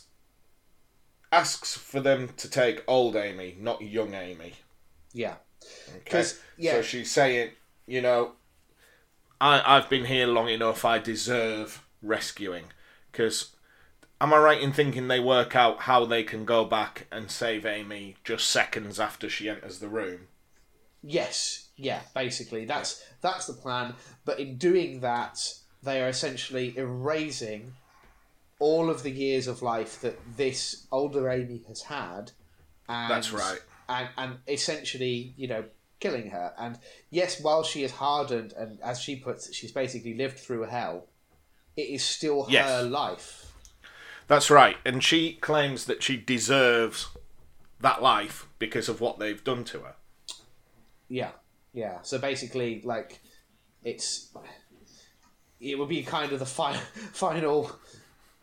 [1.32, 4.54] asks for them to take old Amy, not young Amy.
[5.12, 5.36] yeah.
[5.88, 6.00] Okay?
[6.04, 7.50] Because yeah, So she's saying,
[7.86, 8.32] you know,
[9.40, 10.84] I I've been here long enough.
[10.84, 12.64] I deserve rescuing.
[13.10, 13.54] Because
[14.20, 17.64] am I right in thinking they work out how they can go back and save
[17.64, 20.28] Amy just seconds after she enters the room?
[21.02, 23.94] Yes, yeah, basically that's that's the plan.
[24.24, 25.38] But in doing that,
[25.82, 27.74] they are essentially erasing
[28.58, 32.32] all of the years of life that this older Amy has had.
[32.88, 33.60] And, That's right.
[33.88, 35.64] And and essentially, you know,
[36.00, 36.52] killing her.
[36.58, 36.78] And
[37.10, 41.06] yes, while she is hardened and as she puts it, she's basically lived through hell.
[41.76, 43.52] It is still her life.
[44.28, 44.76] That's right.
[44.84, 47.08] And she claims that she deserves
[47.80, 49.94] that life because of what they've done to her.
[51.08, 51.30] Yeah,
[51.72, 51.98] yeah.
[52.02, 53.20] So basically, like,
[53.84, 54.34] it's
[55.60, 56.76] it would be kind of the fi-
[57.12, 57.70] final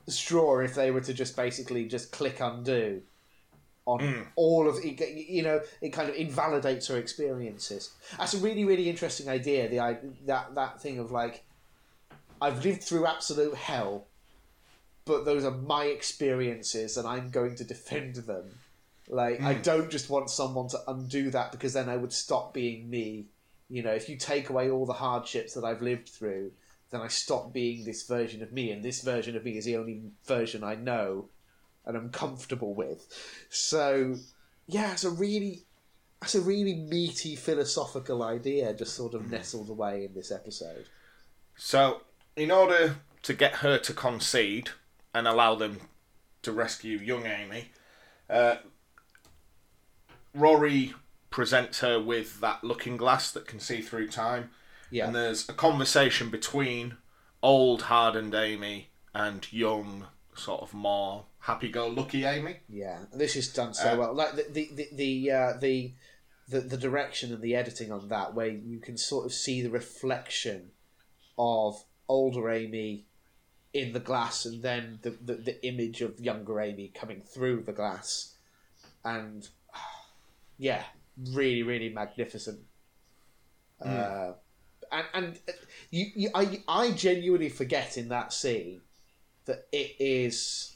[0.08, 3.02] straw if they were to just basically just click undo
[3.86, 4.22] on hmm.
[4.36, 5.00] all of it.
[5.30, 7.94] You know, it kind of invalidates her experiences.
[8.18, 9.70] That's a really, really interesting idea.
[9.70, 11.44] The that that thing of like,
[12.42, 14.08] I've lived through absolute hell,
[15.06, 18.46] but those are my experiences, and I'm going to defend them.
[19.10, 19.62] Like, I hmm.
[19.62, 23.28] don't just want someone to undo that because then I would stop being me.
[23.70, 26.52] You know, if you take away all the hardships that I've lived through,
[26.92, 29.76] then I stop being this version of me, and this version of me is the
[29.76, 31.26] only version I know
[31.86, 33.08] and I'm comfortable with.
[33.50, 34.16] So,
[34.68, 35.64] yeah, it's a really,
[36.22, 40.86] it's a really meaty philosophical idea, just sort of nestled away in this episode.
[41.56, 42.02] So,
[42.36, 44.70] in order to get her to concede
[45.14, 45.82] and allow them
[46.42, 47.72] to rescue young Amy,
[48.30, 48.56] uh,
[50.34, 50.94] Rory
[51.30, 54.52] presents her with that looking glass that can see through time,
[54.90, 56.98] Yeah, and there's a conversation between
[57.42, 62.58] old, hardened Amy and young, sort of more happy-go-lucky Amy.
[62.70, 64.14] Yeah, this is done so Uh, well.
[64.14, 65.94] Like the the the the, uh, the
[66.48, 69.70] the the direction and the editing on that, where you can sort of see the
[69.70, 70.72] reflection
[71.38, 73.06] of older Amy
[73.74, 77.74] in the glass, and then the the, the image of younger Amy coming through the
[77.74, 78.36] glass,
[79.04, 79.50] and
[80.58, 80.84] yeah,
[81.32, 82.60] really really magnificent.
[83.84, 84.34] Uh,
[84.92, 85.52] and and uh,
[85.90, 88.82] you, you I I genuinely forget in that scene
[89.46, 90.76] that it is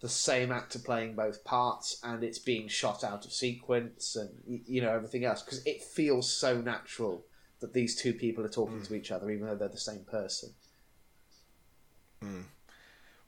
[0.00, 4.30] the same actor playing both parts, and it's being shot out of sequence, and
[4.66, 7.24] you know everything else because it feels so natural
[7.60, 8.86] that these two people are talking Mm.
[8.88, 10.54] to each other, even though they're the same person.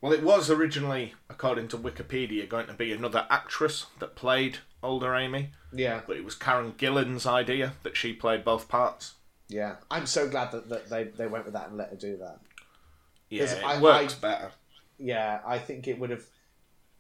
[0.01, 5.15] Well, it was originally, according to Wikipedia, going to be another actress that played older
[5.15, 9.15] Amy, Yeah, but it was Karen Gillan's idea that she played both parts.
[9.49, 9.77] yeah.
[9.91, 12.41] I'm so glad that, that they they went with that and let her do that.
[13.31, 14.53] Yeah, 'Cause it I- works I- better.
[14.99, 16.25] Yeah, I think it would have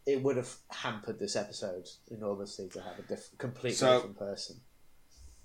[0.06, 4.60] it would have hampered this episode enormously to have a diff- completely So- different person.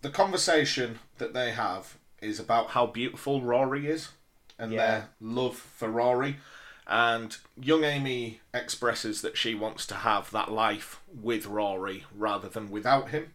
[0.02, 4.10] The conversation that they have is about how beautiful Rory is
[4.58, 4.78] and Yeah.
[4.92, 6.40] their love for Rory.
[6.88, 12.70] And young Amy expresses that she wants to have that life with Rory rather than
[12.70, 13.34] without him.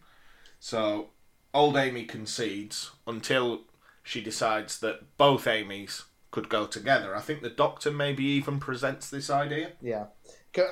[0.59, 1.09] So
[1.55, 3.63] old Amy concedes until
[4.03, 6.03] she decides that both Amy's
[6.35, 7.15] could go together.
[7.15, 9.71] I think the doctor maybe even presents this idea.
[9.81, 10.07] Yeah.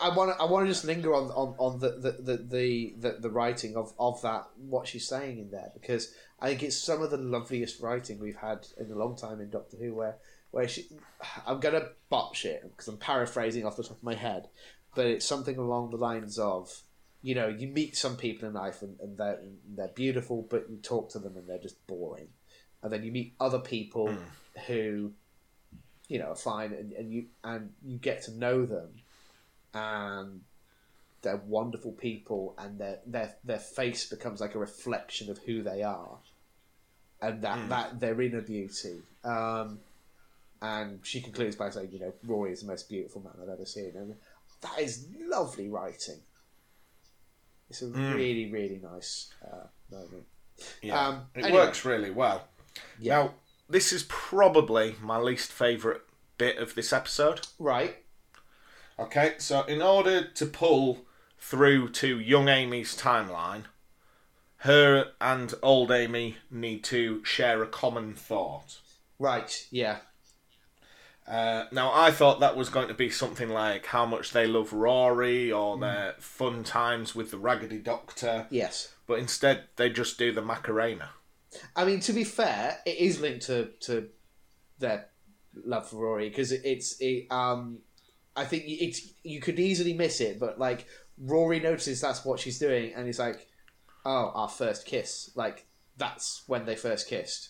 [0.01, 2.93] I want to I want to just linger on on, on the, the, the, the,
[2.97, 6.77] the, the writing of, of that what she's saying in there because I think it's
[6.77, 10.17] some of the loveliest writing we've had in a long time in Doctor Who where
[10.51, 10.85] where she
[11.47, 14.49] I'm gonna botch it because I'm paraphrasing off the top of my head,
[14.95, 16.83] but it's something along the lines of
[17.21, 19.39] you know you meet some people in life and, and they're
[19.75, 22.27] they're beautiful but you talk to them and they're just boring,
[22.81, 24.61] and then you meet other people hmm.
[24.67, 25.13] who
[26.07, 28.89] you know are fine and, and you and you get to know them
[29.73, 30.41] and
[31.21, 35.81] they're wonderful people and their their their face becomes like a reflection of who they
[35.83, 36.17] are
[37.21, 39.79] and that that their inner beauty um
[40.61, 43.65] and she concludes by saying you know rory is the most beautiful man i've ever
[43.65, 44.15] seen and
[44.61, 46.19] that is lovely writing
[47.69, 50.23] it's a really really nice uh, moment
[50.81, 51.59] Yeah, Um, it anyway.
[51.61, 52.47] works really well.
[52.99, 53.23] Yeah.
[53.23, 53.33] Now,
[53.73, 56.01] this is probably my least favourite
[56.37, 57.41] bit of this episode.
[57.59, 57.97] right
[58.99, 61.05] Okay, so in order to pull
[61.39, 63.63] through to young Amy's timeline,
[64.57, 68.77] her and old Amy need to share a common thought.
[69.19, 69.97] right yeah
[71.27, 74.71] Uh, now, I thought that was going to be something like how much they love
[74.73, 80.31] Rory or their fun times with the Raggedy Doctor, yes but instead they just do
[80.31, 81.09] the Macarena.
[81.75, 84.09] I mean, to be fair, it is linked to, to
[84.79, 85.09] their
[85.65, 87.79] love for Rory because it, it's it, um,
[88.35, 90.85] I think it's you could easily miss it, but like
[91.17, 93.47] Rory notices that's what she's doing, and he's like,
[94.05, 97.49] "Oh, our first kiss." Like that's when they first kissed.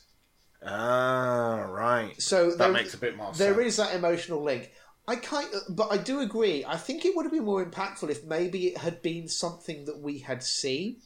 [0.66, 2.22] Ah, right.
[2.22, 3.68] So That there, makes a bit more there sense.
[3.68, 4.72] is that emotional link.
[5.08, 6.64] I kind of, but I do agree.
[6.66, 10.00] I think it would have been more impactful if maybe it had been something that
[10.00, 11.02] we had seen.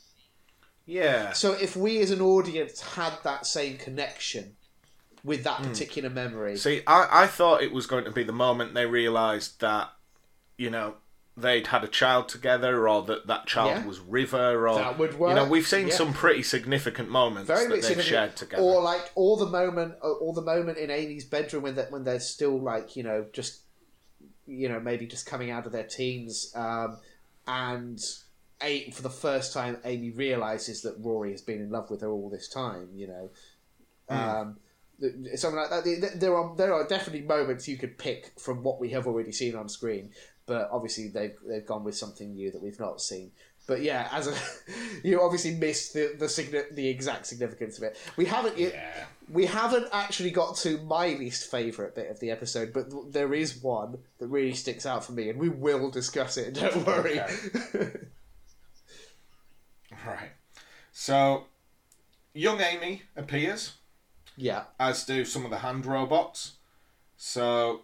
[0.88, 1.34] Yeah.
[1.34, 4.56] So if we as an audience had that same connection
[5.23, 8.73] with that particular memory, See, I, I thought it was going to be the moment
[8.73, 9.91] they realised that,
[10.58, 10.95] you know,
[11.36, 13.86] they'd had a child together or that that child Yeah.
[13.86, 14.76] was River or...
[14.76, 15.93] That would You know, we've seen yeah.
[15.93, 18.63] some pretty significant moments very that they've shared together.
[18.63, 22.19] Or like, or the moment, or the moment in Amy's bedroom when they when they're
[22.19, 23.62] still like, you know, just,
[24.47, 26.97] you know, maybe just coming out of their teens, um,
[27.45, 28.00] and
[28.61, 32.09] a, for the first time, Amy realizes that Rory has been in love with her
[32.09, 32.89] all this time.
[32.95, 33.29] You know,
[34.09, 34.57] um,
[35.35, 35.83] something like that.
[35.83, 39.05] Th- th- There are there are definitely moments you could pick from what we have
[39.07, 40.11] already seen on screen,
[40.45, 43.31] but obviously they've they've gone with something new that we've not seen.
[43.67, 44.33] But yeah, as a
[45.07, 47.97] you obviously missed the the, the exact significance of it.
[48.15, 49.05] We haven't yet Yeah.
[49.29, 53.33] we haven't actually got to my least favourite bit of the episode, but th- there
[53.33, 56.53] is one that really sticks out for me, and we will discuss it.
[56.59, 57.19] Don't worry.
[60.07, 60.31] Right.
[60.91, 61.45] So,
[62.33, 63.73] young Amy appears,
[64.35, 66.53] yeah, as do some of the hand robots.
[67.17, 67.81] So,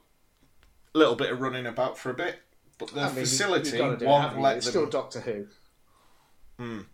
[0.94, 2.40] a little bit of running about for a bit.
[2.78, 4.72] But the I mean, facility you've gotta do it, won't haven't let It's them...
[4.72, 6.86] still Doctor Who.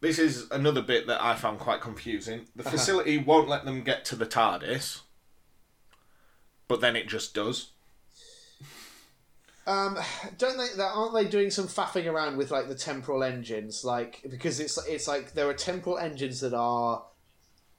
[0.00, 2.46] This is another bit that I found quite confusing.
[2.56, 2.70] The Uh-huh.
[2.70, 5.00] facility won't let them get to the TARDIS,
[6.68, 7.70] but then it just does.
[9.70, 9.98] Um,
[10.36, 10.82] don't they?
[10.82, 13.84] Aren't they doing some faffing around with like the temporal engines?
[13.84, 17.04] Like because it's it's like there are temporal engines that are,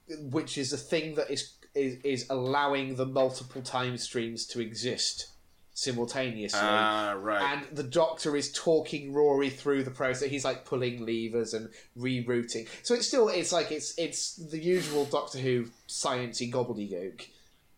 [0.08, 5.28] which is a thing that is is, is allowing the multiple time streams to exist
[5.74, 6.60] simultaneously.
[6.62, 7.42] Ah, right.
[7.42, 10.30] and the doctor is talking Rory through the process.
[10.30, 11.68] He's like pulling levers and
[11.98, 12.68] rerouting.
[12.82, 17.26] So it's still it's like it's it's the usual Doctor Who sciencey gobbledygook,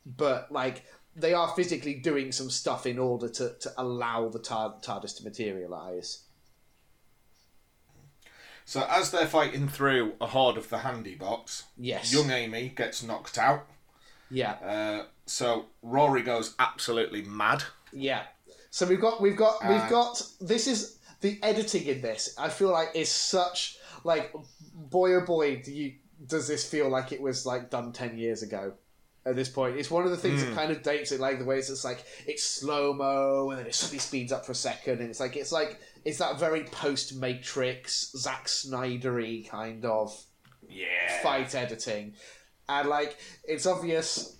[0.06, 0.84] but like
[1.16, 5.24] they are physically doing some stuff in order to, to allow the Tar- TARDIS to
[5.24, 6.22] materialize.
[8.64, 12.12] So as they're fighting through a horde of the handy bots, Yes.
[12.12, 13.66] young Amy gets knocked out.
[14.30, 14.52] Yeah.
[14.52, 17.62] Uh, so Rory goes absolutely mad.
[17.92, 18.22] Yeah.
[18.70, 22.34] So we've got we've got Uh, we've got this is the editing in this.
[22.38, 24.34] I feel like is such like
[24.74, 25.94] boy oh boy do you
[26.26, 28.72] does this feel like it was like done ten years ago
[29.26, 29.76] at this point.
[29.76, 30.54] It's one of the things that hmm.
[30.54, 33.66] kind of dates it like the way it's just like it's slow mo and then
[33.66, 36.64] it suddenly speeds up for a second and it's like it's like it's that very
[36.64, 40.24] post Matrix Zack Snydery kind of
[40.68, 41.22] Yeah.
[41.22, 42.14] fight editing,
[42.68, 44.36] and like it's obvious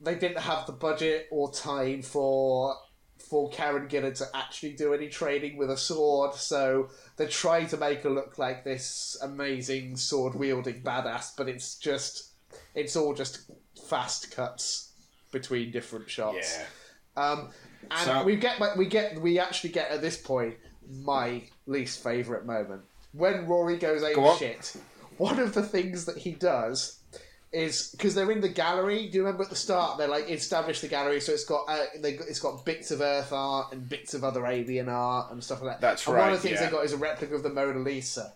[0.00, 2.76] they didn't have the budget or time for
[3.18, 7.76] for Karen Gillan to actually do any training with a sword, so they try to
[7.76, 12.28] make her look like this amazing sword wielding badass, but it's just
[12.74, 13.50] it's all just
[13.88, 14.92] fast cuts
[15.32, 16.58] between different shots.
[17.16, 17.22] Yeah.
[17.22, 17.50] Um,
[17.90, 20.56] and So- we get we get we actually get at this point
[20.90, 24.74] my least favorite moment when Rory goes ape Go shit.
[25.18, 27.00] One of the things that he does
[27.50, 29.08] is because they're in the gallery.
[29.08, 31.84] Do you remember at the start they like establish the gallery so it's got uh,
[32.00, 35.60] they it's got bits of Earth art and bits of other alien art and stuff
[35.62, 35.80] like that.
[35.80, 36.66] That's and One of the things yeah.
[36.66, 38.34] they got is a replica of the Mona Lisa,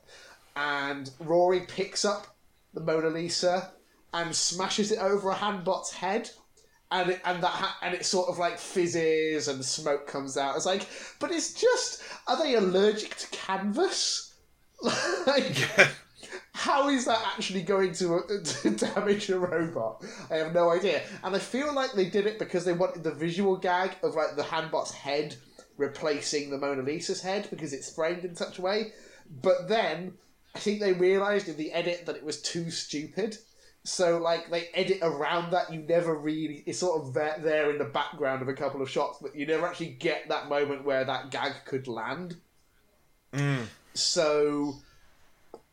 [0.56, 2.26] and Rory picks up
[2.74, 3.70] the Mona Lisa
[4.12, 6.30] and smashes it over a handbot's head
[6.92, 10.56] and it, and that ha- and it sort of like fizzes and smoke comes out.
[10.56, 10.86] It's like,
[11.18, 14.34] but it's just are they allergic to canvas?
[15.26, 15.56] like,
[16.54, 20.04] how is that actually going to, uh, to damage a robot?
[20.30, 21.02] I have no idea.
[21.24, 24.36] And I feel like they did it because they wanted the visual gag of like
[24.36, 25.36] the handbot's head
[25.78, 28.92] replacing the Mona Lisa's head because it's framed in such a way.
[29.42, 30.14] But then
[30.54, 33.38] I think they realised in the edit that it was too stupid.
[33.84, 35.72] So like they edit around that.
[35.72, 36.62] You never really.
[36.66, 39.46] It's sort of there, there in the background of a couple of shots, but you
[39.46, 42.36] never actually get that moment where that gag could land.
[43.94, 44.74] So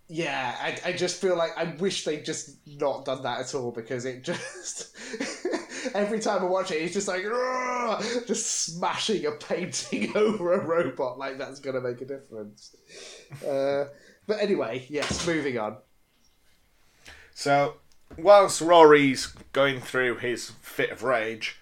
[0.08, 3.72] yeah, I, I just feel like I wish they'd just not done that at all
[3.72, 4.96] because it just
[5.94, 7.24] every time I watch it, it's just like
[8.26, 12.76] just smashing a painting over a robot like that's gonna make a difference.
[13.48, 13.86] Uh,
[14.26, 15.78] but anyway, yes, moving on.
[17.36, 17.76] So,
[18.18, 21.58] whilst Rory's going through his fit of rage,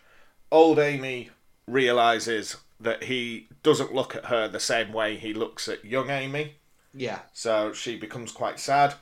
[0.52, 1.30] old Amy
[1.68, 6.56] realizes that he doesn't look at her the same way he looks at young Amy.
[6.94, 8.96] Yeah, So she becomes quite sad.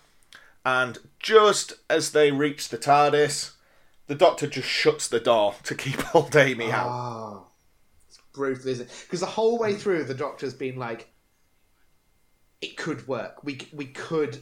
[0.66, 3.52] And just as they reach the TARDIS,
[4.08, 6.88] the Doctor just shuts the door to keep old Amy out.
[6.89, 7.43] Ah,
[8.08, 9.06] it's brutal, isn't it?
[9.06, 11.08] Because the whole way through, the Doctor's been like,
[12.62, 13.43] "It could work.
[13.43, 14.39] We we could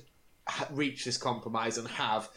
[0.47, 2.29] ha- reach this compromise and have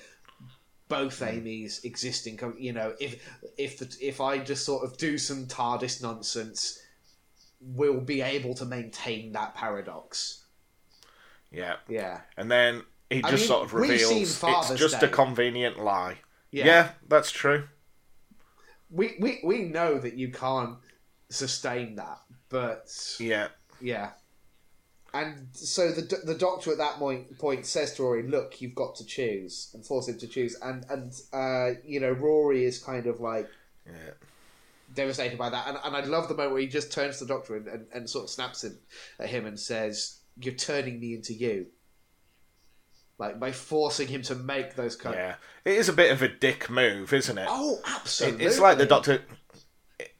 [0.88, 1.28] both hmm.
[1.28, 2.38] Amy's existing.
[2.58, 3.22] You know, if
[3.56, 6.80] if the, if I just sort of do some TARDIS nonsense,
[7.60, 10.44] we'll be able to maintain that paradox."
[11.50, 11.76] Yeah.
[11.88, 15.06] Yeah, And then he I just mean, sort of reveals it's just Day.
[15.06, 16.18] a convenient lie.
[16.50, 16.66] yeah.
[16.66, 17.68] yeah, that's true.
[18.90, 20.76] We, we we know that you can't
[21.28, 23.48] sustain that, but Yeah.
[23.80, 24.10] Yeah.
[25.14, 28.96] And so the the doctor at that point point says to Rory, "Look, you've got
[28.96, 30.54] to choose," and force him to choose.
[30.60, 33.48] And and uh, you know, Rory is kind of like
[33.86, 33.92] Yeah.
[34.94, 35.68] devastated by that.
[35.68, 37.86] And, and I love the moment where he just turns to the doctor and, and,
[37.94, 38.78] and sort of snaps him
[39.18, 41.66] at him and says, "You're turning me into you."
[43.18, 45.16] Like by forcing him to make those kind.
[45.16, 45.34] Yeah.
[45.64, 47.46] It is a bit of a dick move, isn't it?
[47.48, 48.44] Oh, It- absolutely.
[48.44, 49.22] It's like the Doctor.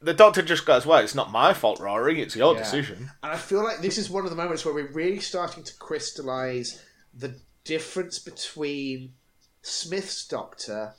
[0.06, 2.22] The Doctor just goes, "Well, it's not my fault, Rory.
[2.22, 2.60] It's your Yeah.
[2.60, 5.64] decision." And I feel like this is one of the moments where we're really starting
[5.64, 6.80] to crystallize
[7.12, 9.14] the difference between
[9.62, 10.94] Smith's Doctor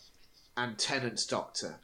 [0.58, 1.80] and Tennant's Doctor.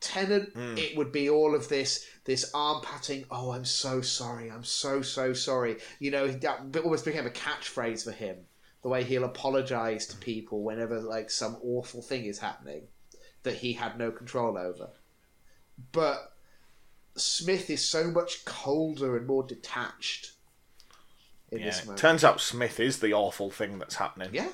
[0.00, 0.78] Tennant, hmm.
[0.78, 3.26] it would be all of this, this arm patting.
[3.30, 4.50] Oh, I'm so sorry.
[4.50, 5.76] I'm so so sorry.
[5.98, 8.46] You know, that almost became a catchphrase for him.
[8.80, 12.88] The way he'll apologize to people whenever like some awful thing is happening
[13.42, 14.88] that he had no control over.
[15.92, 16.29] But
[17.16, 20.32] Smith is so much colder and more detached
[21.50, 21.66] in Yeah.
[21.66, 21.98] this moment.
[21.98, 24.30] Turns out Smith is the awful thing that's happening.
[24.32, 24.52] yeah,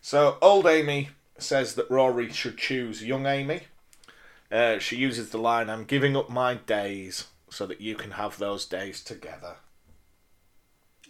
[0.00, 3.62] So old Amy says that Rory should choose young Amy.
[4.50, 8.38] Uh, she uses the line, "I'm giving up my days so that you can have
[8.38, 9.56] those days together."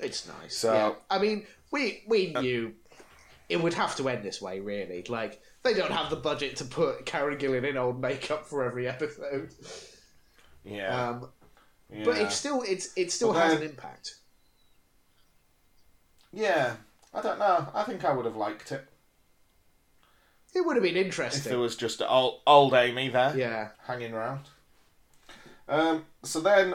[0.01, 0.57] it's nice.
[0.57, 0.95] So- yeah.
[1.11, 2.76] I mean, we we knew
[3.49, 4.61] it would have to end this way.
[4.61, 8.64] Really, like they don't have the budget to put Karen Gillan in old makeup for
[8.64, 9.50] every episode.
[10.64, 11.08] Yeah.
[11.10, 11.28] Um,
[11.90, 12.04] yeah.
[12.04, 14.16] But it still it's it still has an impact.
[16.32, 16.76] yeah.
[17.14, 17.68] I don't know.
[17.74, 18.86] I think I would have liked it
[20.54, 23.34] It would have been interesting if there was just old, old Amy there.
[23.36, 24.42] Yeah, hanging around.
[25.68, 26.74] Um, so then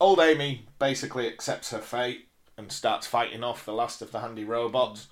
[0.00, 4.44] old Amy basically accepts her fate and starts fighting off the last of the handy
[4.44, 5.08] robots.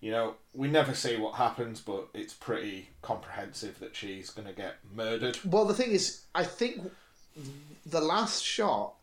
[0.00, 4.54] You know, we never see what happens, but it's pretty comprehensive that she's going to
[4.54, 5.38] get murdered.
[5.44, 6.90] Well, the thing is, I think
[7.84, 8.94] the last shot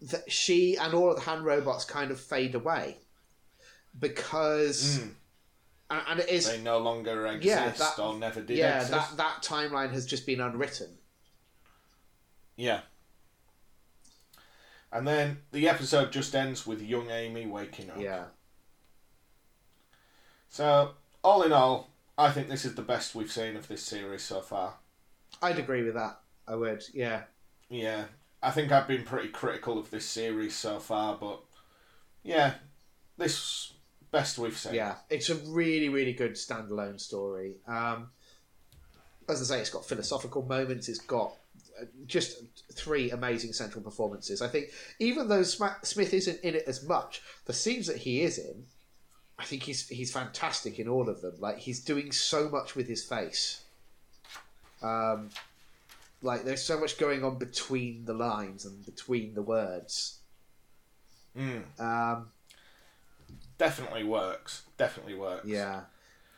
[0.00, 2.98] that she and all of the hand robots kind of fade away
[3.98, 5.08] because, hmm.
[5.90, 8.92] and, and it is They no longer exist Yeah, that- or never did yeah exist.
[8.92, 10.98] that that timeline has just been unwritten.
[12.56, 12.80] Yeah.
[14.92, 17.98] And then the episode just ends with young Amy waking up.
[17.98, 18.26] Yeah,
[20.54, 20.92] So,
[21.24, 24.40] all in all, I think this is the best we've seen of this series so
[24.40, 24.74] far.
[25.42, 26.20] I'd agree with that.
[26.46, 26.84] I would.
[26.94, 27.22] Yeah,
[27.68, 28.04] Yeah,
[28.40, 31.40] I think I've been pretty critical of this series so far, but
[32.22, 32.54] yeah,
[33.18, 33.72] this
[34.12, 34.74] best we've seen.
[34.74, 34.94] yeah.
[35.10, 37.56] It's a really, really good standalone story.
[37.66, 38.10] Um,
[39.28, 40.88] as I say, it's got philosophical moments.
[40.88, 41.34] It's got
[41.82, 44.40] uh, just three amazing central performances.
[44.40, 44.66] I think
[45.00, 48.66] even though Smith isn't in it as much, the scenes that he is in,
[49.38, 51.34] I think he's he's fantastic in all of them.
[51.38, 53.62] Like he's doing so much with his face.
[54.82, 55.30] Um,
[56.22, 60.18] like there's so much going on between the lines and between the words.
[61.36, 62.28] Mm, Um,
[63.58, 64.62] definitely works.
[64.76, 65.46] Definitely works.
[65.46, 65.82] yeah,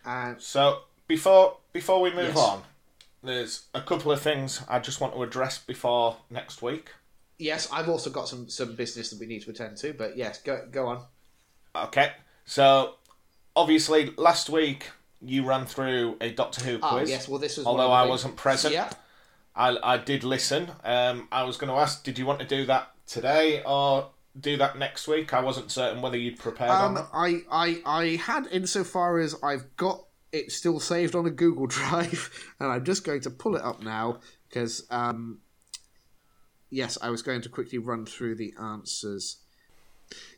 [0.04, 2.38] and So before before we move Yes.
[2.38, 2.62] on,
[3.22, 6.90] there's a couple of things I just want to address before next week.
[7.38, 9.92] yes, I've also got some some business that we need to attend to.
[9.92, 11.04] But yes, go go on.
[11.74, 12.12] Okay.
[12.46, 12.94] So
[13.54, 14.90] obviously last week
[15.20, 17.10] you ran through a Doctor Who Ah, quiz.
[17.10, 17.28] yes.
[17.28, 18.72] Well, this was one although I things- wasn't present.
[18.74, 18.90] Yeah.
[19.54, 20.70] I, I did listen.
[20.84, 24.58] Um, I was going to ask, did you want to do that today or do
[24.58, 25.32] that next week?
[25.32, 26.98] I wasn't certain whether you'd prepared Um.
[27.12, 32.30] I, I, I had insofar as I've got it still saved on a Google Drive,
[32.60, 35.38] and I'm just going to pull it up now because, um,
[36.68, 39.38] yes, I was going to quickly run through the answers.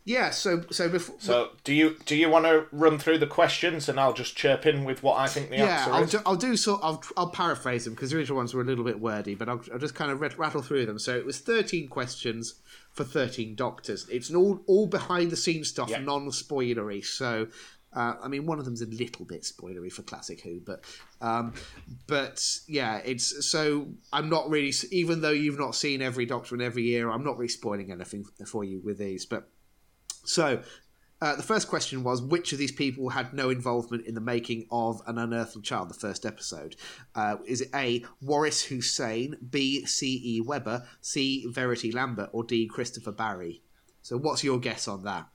[0.04, 3.90] Yeah, so so before So do you do you want to run through the questions
[3.90, 6.10] and I'll just chirp in with what I think the yeah, answer I'll is?
[6.12, 6.80] do, I'll do so.
[6.82, 9.60] I'll I'll paraphrase them because the original ones were a little bit wordy, but I'll,
[9.70, 10.98] I'll just kind of rat- rattle through them.
[10.98, 12.54] So it was thirteen questions
[12.92, 14.08] for thirteen doctors.
[14.08, 15.98] It's an all all behind the scenes stuff, Yeah.
[16.00, 17.04] non spoilery.
[17.04, 17.48] So.
[17.90, 20.84] Uh, I mean, one of them's a little bit spoilery for Classic Who, but,
[21.22, 21.54] um,
[22.06, 24.74] but yeah, it's so I'm not really.
[24.90, 28.26] Even though you've not seen every Doctor in every year, I'm not really spoiling anything
[28.46, 29.24] for you with these.
[29.24, 29.48] But
[30.29, 30.62] so
[31.20, 34.66] uh, the first question was which of these people had no involvement in the making
[34.70, 36.76] of An Unearthly Child, the first episode?
[37.14, 38.05] Uh, is it A.
[38.20, 39.85] Waris Hussein, B.
[39.85, 40.20] C.
[40.22, 40.41] E.
[40.41, 41.47] Webber, C.
[41.49, 42.66] Verity Lambert, or D.
[42.68, 43.62] Christopher Barry?
[44.03, 45.26] So what's your guess on that?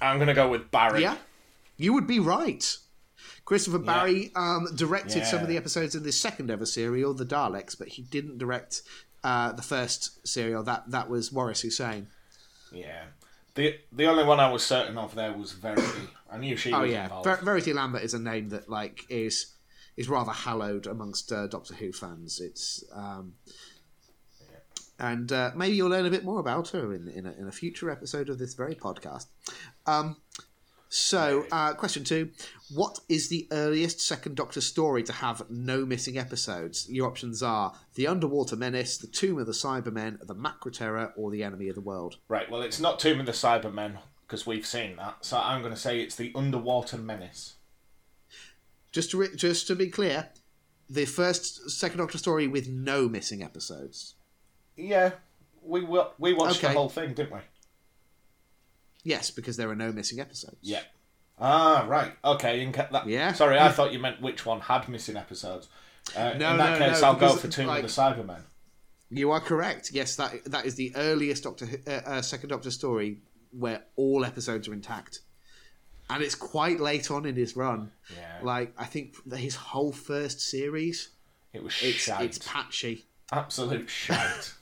[0.00, 1.02] I'm going to go with Barry.
[1.02, 1.16] Yeah,
[1.76, 2.76] you would be right.
[3.44, 7.76] Christopher Barry um, directed some of the episodes in this second ever serial, The Daleks,
[7.76, 8.82] but he didn't direct
[9.24, 10.62] uh, the first serial.
[10.62, 12.08] That that was Waris Hussein.
[12.72, 13.04] Yeah.
[13.54, 16.08] The the only one I was certain of there was Verity.
[16.30, 17.24] I knew she Oh was yeah, involved.
[17.24, 19.54] Ver- Verity Lambert is a name that like is
[19.96, 22.40] is rather hallowed amongst uh, Doctor Who fans.
[22.40, 23.34] It's um,
[24.98, 27.52] and uh, maybe you'll learn a bit more about her in in a, in a
[27.52, 29.26] future episode of this very podcast.
[29.86, 30.16] Um,
[30.92, 32.30] so, uh, question two:
[32.74, 36.88] What is the earliest Second Doctor story to have no missing episodes?
[36.90, 41.30] Your options are the Underwater Menace, the Tomb of the Cybermen, the Macra Terror, or
[41.30, 42.16] the Enemy of the World.
[42.28, 45.24] Right, well, it's not Tomb of the Cybermen because we've seen that.
[45.24, 47.54] So I'm going to say it's the Underwater Menace.
[48.90, 50.30] Just to re- just to be clear,
[50.88, 54.14] the first Second Doctor story with no missing episodes.
[54.76, 55.12] Yeah,
[55.62, 57.40] we wa- we watched the whole thing, didn't we?
[59.04, 60.58] Yes, because there are no missing episodes.
[60.62, 60.82] Yeah.
[61.38, 62.12] Ah, right.
[62.24, 63.06] Okay, in ca- that.
[63.08, 63.32] Yeah.
[63.32, 65.68] Sorry, I thought you meant which one had missing episodes.
[66.16, 68.42] Uh, No, in that no, case, no, I'll go for Tomb like- of the Cybermen.
[69.10, 69.90] You are correct.
[69.92, 74.68] Yes, that that is the earliest Doctor uh, uh, Second Doctor story where all episodes
[74.68, 75.20] are intact,
[76.08, 77.90] and it's quite late on in his run.
[78.14, 78.38] Yeah.
[78.42, 81.08] Like I think his whole first series,
[81.52, 82.24] It was it's shite.
[82.24, 83.06] it's patchy.
[83.32, 84.52] Absolute shite.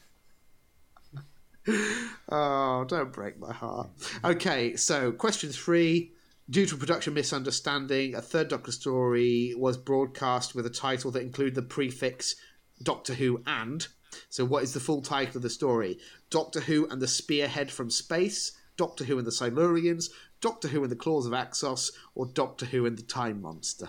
[2.31, 3.89] Oh, don't break my heart.
[4.23, 6.13] Okay, so question three.
[6.51, 11.23] Due to a production misunderstanding, a third Doctor story was broadcast with a title that
[11.23, 12.37] included the prefix
[12.83, 13.87] Doctor Who and.
[14.29, 15.99] So, what is the full title of the story?
[16.31, 20.11] Doctor Who and the Spearhead from Space, Doctor Who and the Silurians,
[20.41, 23.89] Doctor Who and the Claws of Axos, or Doctor Who and the Time Monster?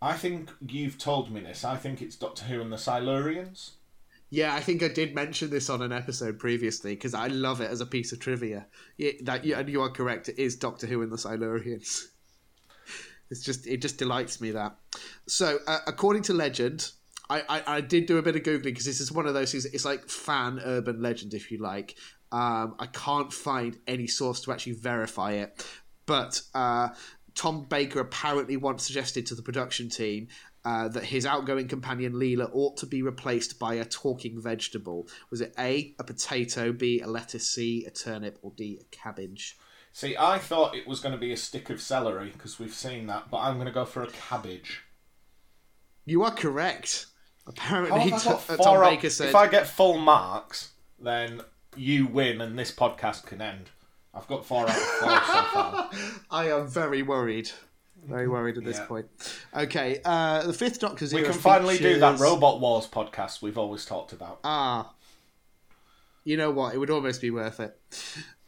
[0.00, 1.64] I think you've told me this.
[1.64, 3.72] I think it's Doctor Who and the Silurians.
[4.32, 7.70] Yeah, I think I did mention this on an episode previously because I love it
[7.70, 8.66] as a piece of trivia.
[8.96, 10.30] Yeah, that and you are correct.
[10.30, 12.06] It is Doctor Who and the Silurians.
[13.30, 14.76] It's just it just delights me that.
[15.26, 16.92] So, uh, according to legend,
[17.28, 19.52] I, I, I did do a bit of googling because this is one of those
[19.52, 19.66] things.
[19.66, 21.96] It's like fan urban legend, if you like.
[22.30, 25.66] Um, I can't find any source to actually verify it,
[26.06, 26.88] but uh,
[27.34, 30.28] Tom Baker apparently once suggested to the production team
[30.64, 35.08] uh, that his outgoing companion Leela ought to be replaced by a talking vegetable.
[35.30, 39.56] Was it A, a potato, B, a lettuce, C, a turnip, or D, a cabbage?
[39.92, 43.06] See, I thought it was going to be a stick of celery because we've seen
[43.08, 44.82] that, but I'm going to go for a cabbage.
[46.06, 47.06] You are correct.
[47.46, 49.28] Apparently, have I T- got uh, Tom out- Baker said.
[49.28, 51.42] If I get full marks, then
[51.76, 53.70] you win and this podcast can end.
[54.14, 55.90] I've got four out of four so far.
[56.30, 57.50] I am very worried.
[58.06, 58.86] Very worried at this Yeah.
[58.86, 59.06] point.
[59.54, 61.22] Okay, uh, the fifth Doctor's Era.
[61.22, 64.40] We can finally do that Robot Wars podcast we've always talked about.
[64.44, 64.94] Ah,
[66.24, 66.74] you know what?
[66.74, 67.78] It would almost be worth it.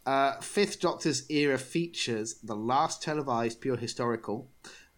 [0.05, 4.51] Uh, Fifth Doctor's era features the last televised pure historical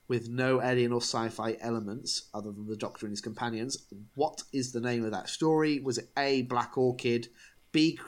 [0.09, 3.77] with no alien or sci-fi elements other than the Doctor and his companions.
[4.15, 5.79] What is the name of that story?
[5.79, 6.41] Was it A.
[6.43, 7.29] Black Orchid,
[7.71, 7.99] B.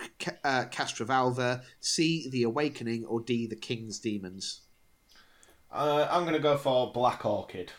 [0.44, 2.28] Uh, Castrovalva, C.
[2.30, 3.48] The Awakening, or D.
[3.48, 4.62] The King's Demons?
[5.72, 7.72] Uh, I'm going to go for Black Orchid.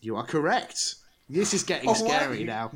[0.00, 0.96] You are correct.
[1.28, 2.72] This is getting Oh, scary now.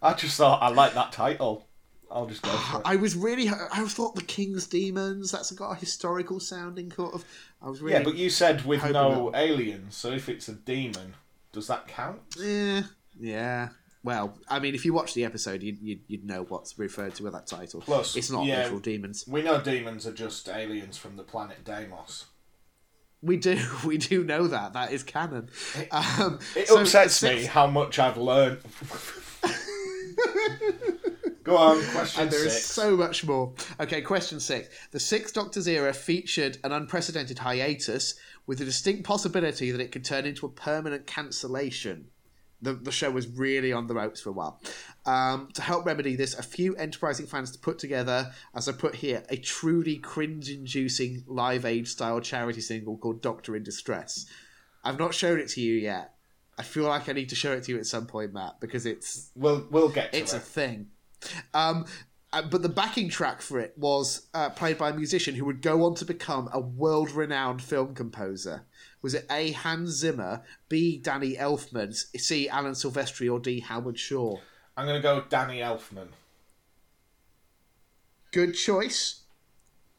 [0.00, 1.66] I just thought I like that title.
[2.10, 2.82] I'll just go for it.
[2.86, 5.32] I was really, I thought the King's Demons.
[5.32, 7.24] That's got a historical sounding sort of.
[7.60, 11.14] I was really, Yeah, but you said with no aliens, so if it's a demon,
[11.52, 12.20] does that count?
[12.38, 12.82] Yeah.
[13.20, 13.68] yeah.
[14.08, 17.24] Well, I mean, if you watch the episode, you'd, you'd, you'd know what's referred to
[17.24, 17.82] with that title.
[17.82, 18.62] Plus, it's not yeah.
[18.62, 19.26] literal demons.
[19.28, 22.24] We know demons are just aliens from the planet Deimos.
[23.20, 24.72] We do, we do know that.
[24.72, 25.50] That is canon.
[25.90, 28.60] Um, It so upsets six- me how much I've learned.
[31.44, 32.64] Go on, question And there is six.
[32.64, 33.52] so much more.
[33.78, 34.70] Okay, question six.
[34.90, 38.14] The Sixth Doctor's era featured an unprecedented hiatus
[38.46, 42.06] with a distinct possibility that it could turn into a permanent cancellation.
[42.60, 44.60] The, the show was really on the ropes for a while.
[45.06, 49.22] Um, to help remedy this, a few enterprising fans put together, as I put here,
[49.28, 54.26] a truly cringe inducing live aid style charity single called Doctor in Distress.
[54.82, 56.14] I've not shown it to you yet.
[56.58, 58.84] I feel like I need to show it to you at some point, Matt, because
[58.84, 60.88] it's We'll we'll get to it's a thing.
[61.54, 61.86] Um,
[62.32, 65.62] uh, but the backing track for it was uh, played by a musician who would
[65.62, 68.66] go on to become a world renowned film composer.
[69.02, 69.52] Was it A.
[69.52, 70.98] Hans Zimmer, B.
[70.98, 72.48] Danny Elfman, C.
[72.48, 73.60] Alan Silvestri, or D.
[73.60, 74.38] Howard Shaw?
[74.76, 76.08] I'm going to go Danny Elfman.
[78.32, 79.22] Good choice.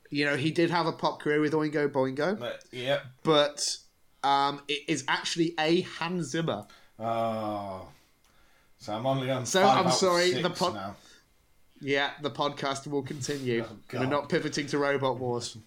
[0.09, 2.99] You know, he did have a pop career with Oingo Boingo, But, yeah.
[3.23, 3.77] but
[4.23, 5.81] um, it is actually A.
[5.81, 6.65] Hans Zimmer.
[6.99, 7.87] Oh.
[8.79, 10.95] So I'm only on So, five I'm sorry, the pod- now.
[11.81, 13.63] Yeah, the podcast will continue.
[13.69, 15.57] Oh, We're not pivoting to Robot Wars.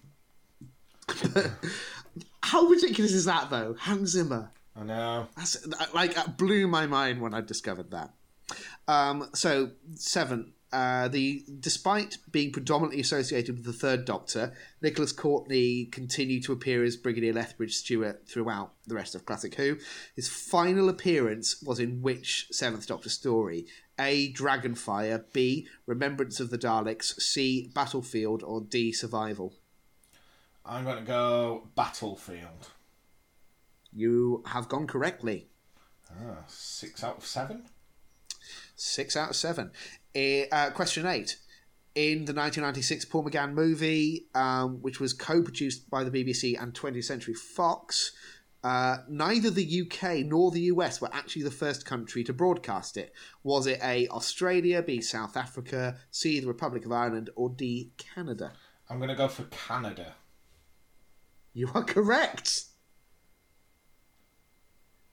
[2.42, 3.74] How ridiculous is that, though?
[3.78, 4.50] Hans Zimmer.
[4.74, 5.28] I know.
[5.36, 8.10] That's, like, that blew my mind when I discovered that.
[8.88, 10.54] Um, so, seven.
[10.72, 16.82] Uh, the despite being predominantly associated with the Third Doctor, Nicholas Courtney continued to appear
[16.82, 19.76] as Brigadier Lethbridge Stewart throughout the rest of Classic Who.
[20.16, 23.66] His final appearance was in which Seventh Doctor story?
[23.98, 24.32] A.
[24.32, 25.68] Dragonfire, B.
[25.84, 27.70] Remembrance of the Daleks, C.
[27.74, 28.92] Battlefield, or D.
[28.92, 29.52] Survival.
[30.64, 32.70] I'm going to go Battlefield.
[33.92, 35.48] You have gone correctly.
[36.10, 37.64] Ah, six out of seven?
[38.76, 39.70] Six out of seven.
[40.14, 41.36] Eh, uh, question eight.
[41.94, 46.72] In the 1996 Paul McGann movie, um, which was co produced by the BBC and
[46.72, 48.12] 20th Century Fox,
[48.64, 53.12] uh, neither the UK nor the US were actually the first country to broadcast it.
[53.42, 54.08] Was it A.
[54.08, 55.02] Australia, B.
[55.02, 56.40] South Africa, C.
[56.40, 57.92] the Republic of Ireland, or D.
[57.98, 58.52] Canada?
[58.88, 60.14] I'm going to go for Canada.
[61.55, 62.64] You are correct.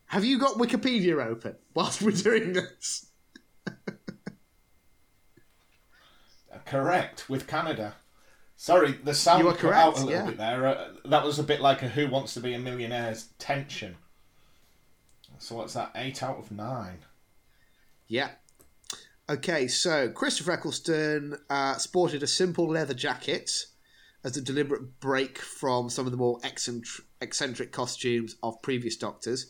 [0.08, 3.06] Have you got Wikipedia open whilst we're doing this?
[6.52, 7.94] Uh, Correct, with Canada.
[8.56, 10.26] Sorry, the sound are cut out a little yeah.
[10.26, 10.68] bit there.
[10.68, 13.98] Uh, that was a bit like a Who Wants to Be a Millionaire's tension.
[15.38, 15.92] So what's that?
[15.96, 17.00] Eight out of nine.
[18.08, 18.30] Yeah.
[19.30, 23.68] Okay, so Christopher Eccleston uh, sported a simple leather jacket
[24.24, 29.48] as a deliberate break from some of the more eccentric, eccentric costumes of previous Doctors,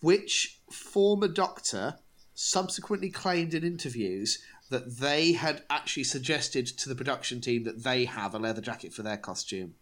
[0.00, 1.96] which former Doctor
[2.34, 4.38] subsequently claimed in interviews
[4.70, 8.92] that they had actually suggested to the production team that they have a leather jacket
[8.92, 9.74] for their costume.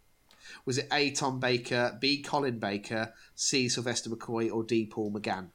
[0.65, 1.11] Was it A.
[1.11, 2.23] Tom Baker, B.
[2.23, 3.69] Colin Baker, C.
[3.69, 4.87] Sylvester McCoy, or D.
[4.87, 5.49] Paul McGann?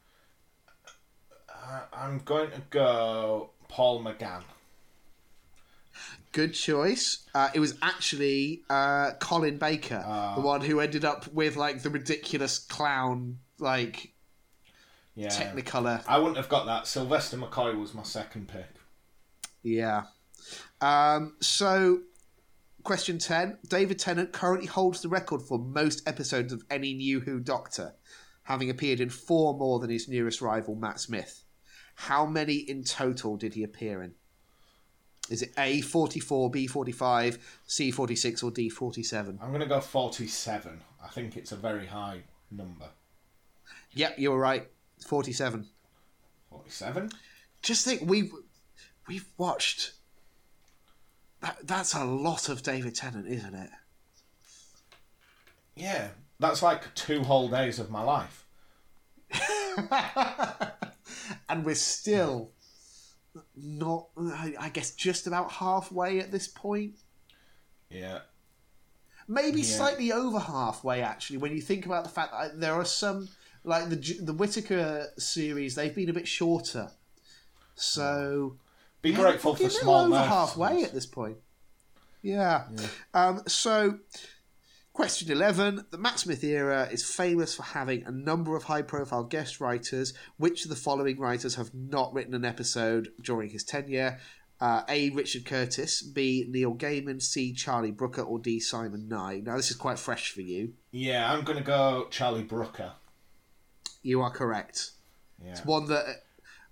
[1.49, 4.43] Uh, I'm going to go Paul McGann.
[6.33, 7.25] Good choice.
[7.33, 10.35] Uh, it was actually uh, Colin Baker, Ah.
[10.35, 14.13] the one who ended up with like the ridiculous clown like
[15.15, 15.29] Yeah.
[15.29, 16.03] Technicolor.
[16.07, 16.87] I wouldn't have got that.
[16.87, 18.65] Sylvester McCoy was my second pick.
[19.61, 20.03] Yeah.
[20.81, 21.99] Um, so,
[22.83, 23.59] question 10.
[23.69, 27.93] David Tennant currently holds the record for most episodes of any New Who Doctor,
[28.41, 31.43] having appeared in four more than his nearest rival, Matt Smith.
[31.95, 34.15] How many in total did he appear in?
[35.29, 39.39] Is it A, 44, B, 45, C, 46, or D, 47?
[39.41, 40.81] I'm going to go 47.
[41.03, 42.89] I think it's a very high number.
[43.93, 44.69] Yep, you're right.
[45.07, 45.67] 47.
[46.49, 47.11] 47?
[47.61, 48.33] Just think, we've,
[49.07, 49.93] we've watched.
[51.41, 53.69] That, that's a lot of David Tennant, isn't it?
[55.75, 56.09] Yeah.
[56.39, 58.45] That's like two whole days of my life.
[61.49, 62.51] and we're still
[63.55, 66.95] not, I guess, just about halfway at this point.
[67.89, 68.19] Yeah.
[69.27, 69.77] Maybe Yeah.
[69.77, 73.29] slightly over halfway, actually, when you think about the fact that there are some,
[73.63, 76.91] like the the Whittaker series, they've been a bit shorter.
[77.75, 78.57] So
[79.01, 81.37] Be Yeah, grateful for small over halfway at this point.
[82.21, 82.67] Yeah.
[83.13, 83.99] Um, so,
[84.93, 89.59] question eleven: The Matt Smith era is famous for having a number of high-profile guest
[89.59, 90.13] writers.
[90.37, 94.19] Which of the following writers have not written an episode during his tenure?
[94.61, 95.09] Uh, A.
[95.09, 96.45] Richard Curtis, B.
[96.47, 97.51] Neil Gaiman, C.
[97.51, 98.61] Charlie Brooker, or D.
[98.61, 99.41] Simon Nye.
[99.43, 100.73] Now, this is quite fresh for you.
[100.91, 102.93] Yeah, I'm going to go Charlie Brooker.
[104.03, 104.91] You are correct.
[105.43, 105.51] Yeah.
[105.51, 106.05] It's one that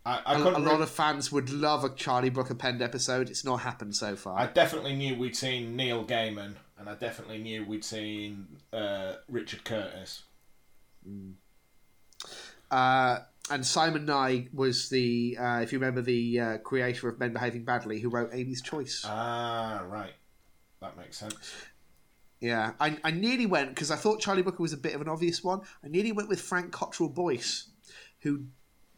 [0.05, 3.29] I, I a, a lot re- of fans would love a Charlie Brooker penned episode.
[3.29, 4.39] It's not happened so far.
[4.39, 9.63] I definitely knew we'd seen Neil Gaiman, and I definitely knew we'd seen uh, Richard
[9.63, 10.23] Curtis.
[12.71, 13.19] Uh,
[13.51, 17.65] and Simon Nye was the, uh, if you remember, the uh, creator of Men Behaving
[17.65, 19.03] Badly, who wrote Amy's Choice.
[19.05, 20.13] Ah, right.
[20.81, 21.35] That makes sense.
[22.39, 25.07] yeah, I, I nearly went because I thought Charlie Brooker was a bit of an
[25.07, 25.61] obvious one.
[25.85, 27.67] I nearly went with Frank Cottrell Boyce,
[28.21, 28.45] who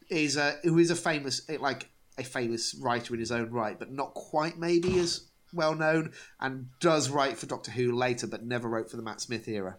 [0.08, 3.92] is a who is a famous like a famous writer in his own right, but
[3.92, 8.68] not quite maybe as well known, and does write for Doctor Who later, but never
[8.68, 9.76] wrote for the Matt Smith era.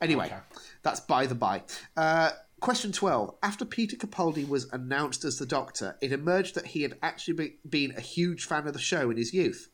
[0.00, 0.38] Anyway, Okay.
[0.82, 1.62] that's by the by.
[1.96, 3.34] Uh, question 12.
[3.42, 7.56] After Peter Capaldi was announced as the Doctor, it emerged that he had actually be-
[7.68, 9.68] been a huge fan of the show in his youth.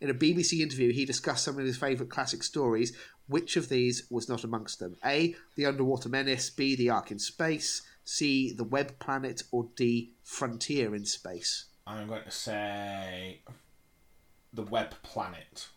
[0.00, 2.96] In a BBC interview, he discussed some of his favourite classic stories.
[3.28, 4.96] Which of these was not amongst them?
[5.04, 5.34] A.
[5.56, 6.50] The Underwater Menace.
[6.50, 6.76] B.
[6.76, 7.82] The Ark in Space.
[8.04, 8.52] C.
[8.52, 9.42] The Web Planet.
[9.50, 10.12] Or D.
[10.22, 11.64] Frontier in Space.
[11.88, 13.40] I'm going to say
[14.56, 15.68] the Web Planet.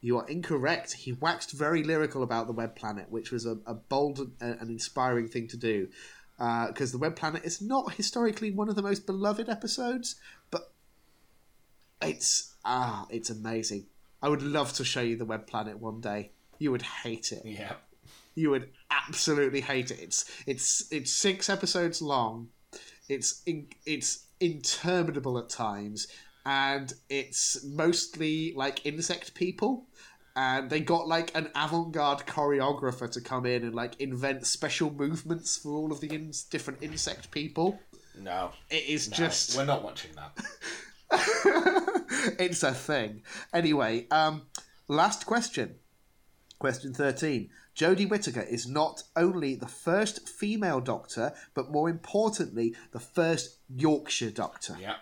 [0.00, 0.92] You are incorrect.
[0.92, 4.70] He waxed very lyrical about the Web Planet, which was a, a bold and, and
[4.70, 5.88] inspiring thing to do.
[6.38, 10.16] Because the Web Planet is not historically one of the most beloved episodes,
[10.50, 10.72] but
[12.00, 13.86] it's ah, it's amazing.
[14.22, 16.30] I would love to show you the Web Planet one day.
[16.58, 17.42] You would hate it.
[17.44, 17.74] Yeah.
[18.36, 19.98] You would absolutely hate it.
[20.00, 22.50] It's it's it's six episodes long.
[23.08, 26.06] It's in, it's interminable at times,
[26.48, 29.86] and it's mostly like insect people.
[30.34, 35.58] And they got like an avant-garde choreographer to come in and like invent special movements
[35.58, 37.78] for all of the in- different insect people.
[38.18, 38.52] No.
[38.70, 40.38] It is no, just We're not watching that.
[42.38, 43.22] it's a thing.
[43.52, 44.46] Anyway, um,
[44.86, 45.74] last question.
[46.58, 47.50] Question 13.
[47.76, 54.30] Jodie Whittaker is not only the first female doctor, but more importantly, the first Yorkshire
[54.30, 54.76] doctor.
[54.80, 54.96] Yeah.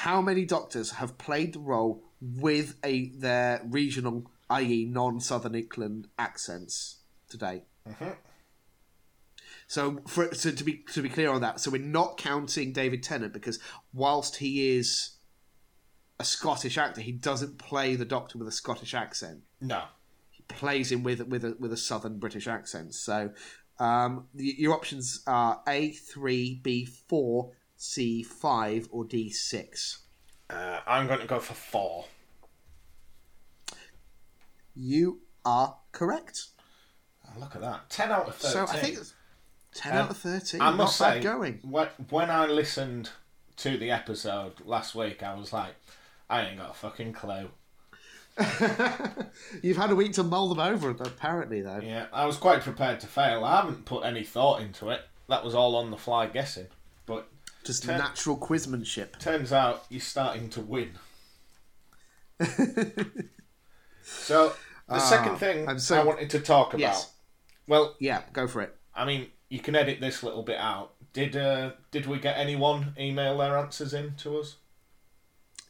[0.00, 7.00] How many doctors have played the role with a their regional, i.e., non-Southern England accents
[7.28, 7.64] today?
[9.66, 13.02] So, for, so to be to be clear on that, so we're not counting David
[13.02, 13.58] Tennant because
[13.92, 15.10] whilst he is
[16.18, 19.42] a Scottish actor, he doesn't play the Doctor with a Scottish accent.
[19.60, 19.82] No.
[20.30, 22.94] He plays him with with a, with a Southern British accent.
[22.94, 23.30] So,
[23.78, 27.52] um, your options are A three, B four,
[27.82, 30.02] C five, or D six.
[30.48, 32.04] Uh, I'm going to go for four.
[34.76, 36.46] You are correct.
[37.26, 37.90] Oh, look at that.
[37.90, 38.50] 10 out of 13.
[38.52, 38.98] So I think
[39.74, 40.60] ten Um, out of thirteen.
[40.60, 41.58] I must not say, going.
[41.62, 43.10] When, when I listened
[43.56, 45.74] to the episode last week, I was like,
[46.30, 47.48] I ain't got a fucking clue.
[49.62, 51.80] You've had a week to mull them over, apparently, though.
[51.82, 53.44] Yeah, I was quite prepared to fail.
[53.44, 55.00] I haven't put any thought into it.
[55.28, 56.68] That was all on the fly guessing.
[57.06, 57.28] But
[57.64, 59.18] Just natural quizmanship.
[59.18, 60.90] turns out you're starting to win.
[64.02, 64.52] so,
[64.88, 66.80] the second thing so- I wanted to talk about.
[66.80, 67.12] Yes.
[67.68, 68.74] Well, Yeah, go for it.
[68.94, 70.92] I mean, you can edit this little bit out.
[71.12, 74.56] Did uh, did we get anyone email their answers in to us?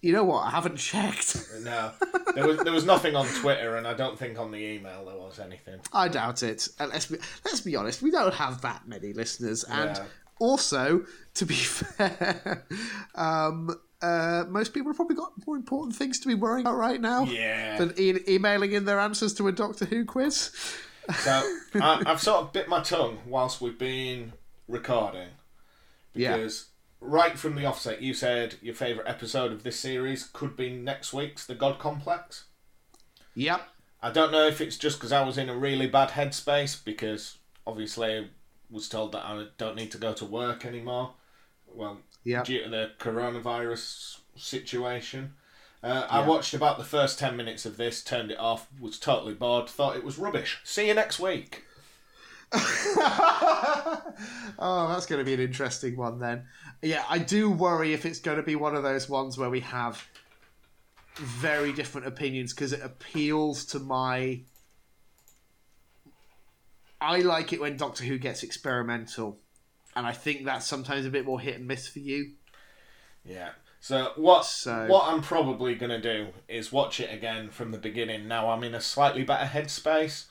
[0.01, 0.41] You know what?
[0.45, 1.37] I haven't checked.
[1.63, 1.93] No.
[2.35, 5.17] there was there was nothing on Twitter, and I don't think on the email there
[5.17, 5.81] was anything.
[5.93, 6.67] I doubt it.
[6.81, 10.05] Let's be let's be honest, we don't have that many listeners, and Yeah.
[10.43, 12.67] Also to be fair,
[13.15, 17.01] um, uh, most people have probably got more important things to be worrying about right
[17.01, 17.79] now Yeah.
[17.79, 20.51] than e- emailing in their answers to a Doctor Who quiz.
[21.21, 21.43] So
[21.75, 24.33] I, I've sort of bit my tongue whilst we've been
[24.69, 25.29] recording
[26.15, 26.37] Yeah.
[26.37, 26.67] because
[27.01, 31.13] right from the offset, you said your favourite episode of this series could be next
[31.13, 32.45] week's, The God Complex.
[33.35, 33.63] Yep.
[34.03, 37.39] I don't know if it's just because I was in a really bad headspace because
[37.67, 38.31] obviously
[38.73, 41.15] was told that I don't need to go to work anymore.
[41.67, 42.43] Well, yeah.
[42.43, 45.35] due to the coronavirus situation.
[45.83, 49.35] Uh, I watched about the first 10 minutes of this, turned it off, was totally
[49.35, 50.61] bored, thought it was rubbish.
[50.63, 51.65] See you next week.
[52.55, 54.05] oh,
[54.59, 56.45] that's going to be an interesting one then.
[56.83, 59.61] Yeah, I do worry if it's going to be one of those ones where we
[59.61, 60.07] have
[61.17, 64.43] very different opinions because it appeals to my.
[67.03, 69.39] I like it when Doctor Who gets experimental,
[69.97, 72.33] and I think that's sometimes a bit more hit and miss for you.
[73.25, 73.51] Yeah.
[73.81, 78.29] So what So- what I'm probably gonna do is watch it again from the beginning.
[78.29, 80.27] Now I'm in a slightly better headspace.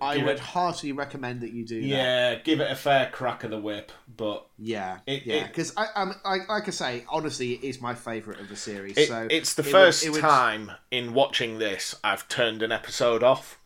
[0.00, 1.86] I Give would it- heartily recommend that you do that.
[1.86, 5.86] Yeah, give it a fair crack of the whip, but Yeah, It- yeah, because I,
[5.94, 8.96] I'm, I, like I say, honestly, it is my favourite of the series.
[8.96, 13.22] it, so it's the would- first would- time in watching this I've turned an episode
[13.22, 13.58] off.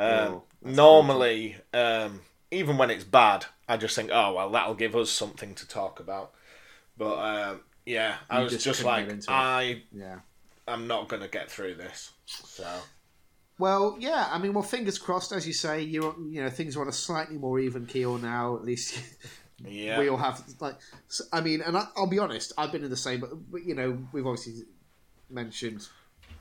[0.00, 2.20] Um, normally, um,
[2.50, 6.00] even when it's bad, I just think, oh well, that'll give us something to talk
[6.00, 6.32] about.
[6.96, 9.34] But um, yeah, I You was just just, like, into it.
[10.66, 12.12] I'm not gonna get through this.
[12.26, 12.66] So
[13.58, 14.28] Well, yeah.
[14.30, 15.82] I mean, well, fingers crossed, as you say.
[15.82, 18.56] You you know things are on a slightly more even keel now.
[18.56, 19.00] At least
[19.64, 20.76] yeah, we all have like.
[21.32, 22.52] I mean, and I, I'll be honest.
[22.56, 23.20] I've been in the same.
[23.20, 24.64] But, but you know, we've obviously
[25.28, 25.86] mentioned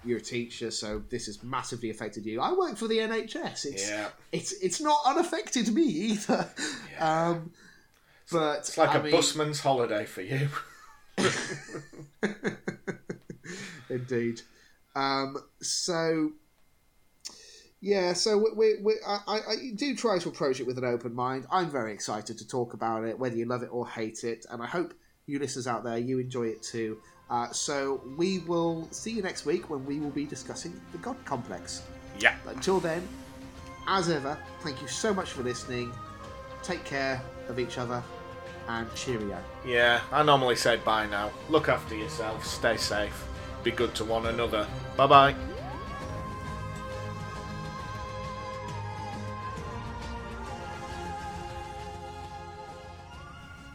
[0.04, 2.42] you're a teacher, so this has massively affected you.
[2.42, 3.66] I work for the NHS.
[3.66, 4.10] It's yeah.
[4.32, 6.50] it's it's not unaffected me either.
[7.00, 7.52] Um,
[8.32, 10.50] but It's like a a busman's holiday for you.
[13.90, 14.42] Indeed.
[14.96, 16.32] Um, so,
[17.82, 20.86] yeah, so we, we, we, I, I, I do try to approach it with an
[20.86, 21.48] open mind.
[21.52, 24.62] I'm very excited to talk about it, whether you love it or hate it, and
[24.62, 24.94] I hope
[25.26, 26.98] you listeners out there, you enjoy it too.
[27.30, 31.16] Uh, so we will see you next week when we will be discussing the God
[31.26, 31.84] Complex.
[32.20, 32.36] yeah.
[32.44, 33.08] But until then,
[33.88, 35.92] as ever, thank you so much for listening.
[36.64, 38.04] Take care of each other,
[38.68, 39.38] and cheerio.
[39.66, 41.32] Yeah, I normally say bye now.
[41.50, 43.26] Look after yourself, stay safe,
[43.64, 44.68] be good to one another.
[44.98, 45.36] Bye bye.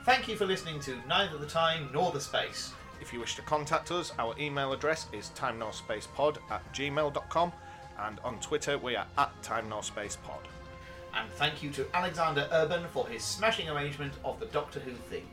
[0.04, 2.72] Thank you for listening to Neither the Time Nor the Space.
[3.04, 5.62] If you wish to contact us, our email address is time
[6.14, 7.52] pod at gmail.com
[7.98, 10.48] and on Twitter we are at time pod.
[11.12, 15.28] And thank you to Alexander Urban for his smashing arrangement of the Doctor Who theme.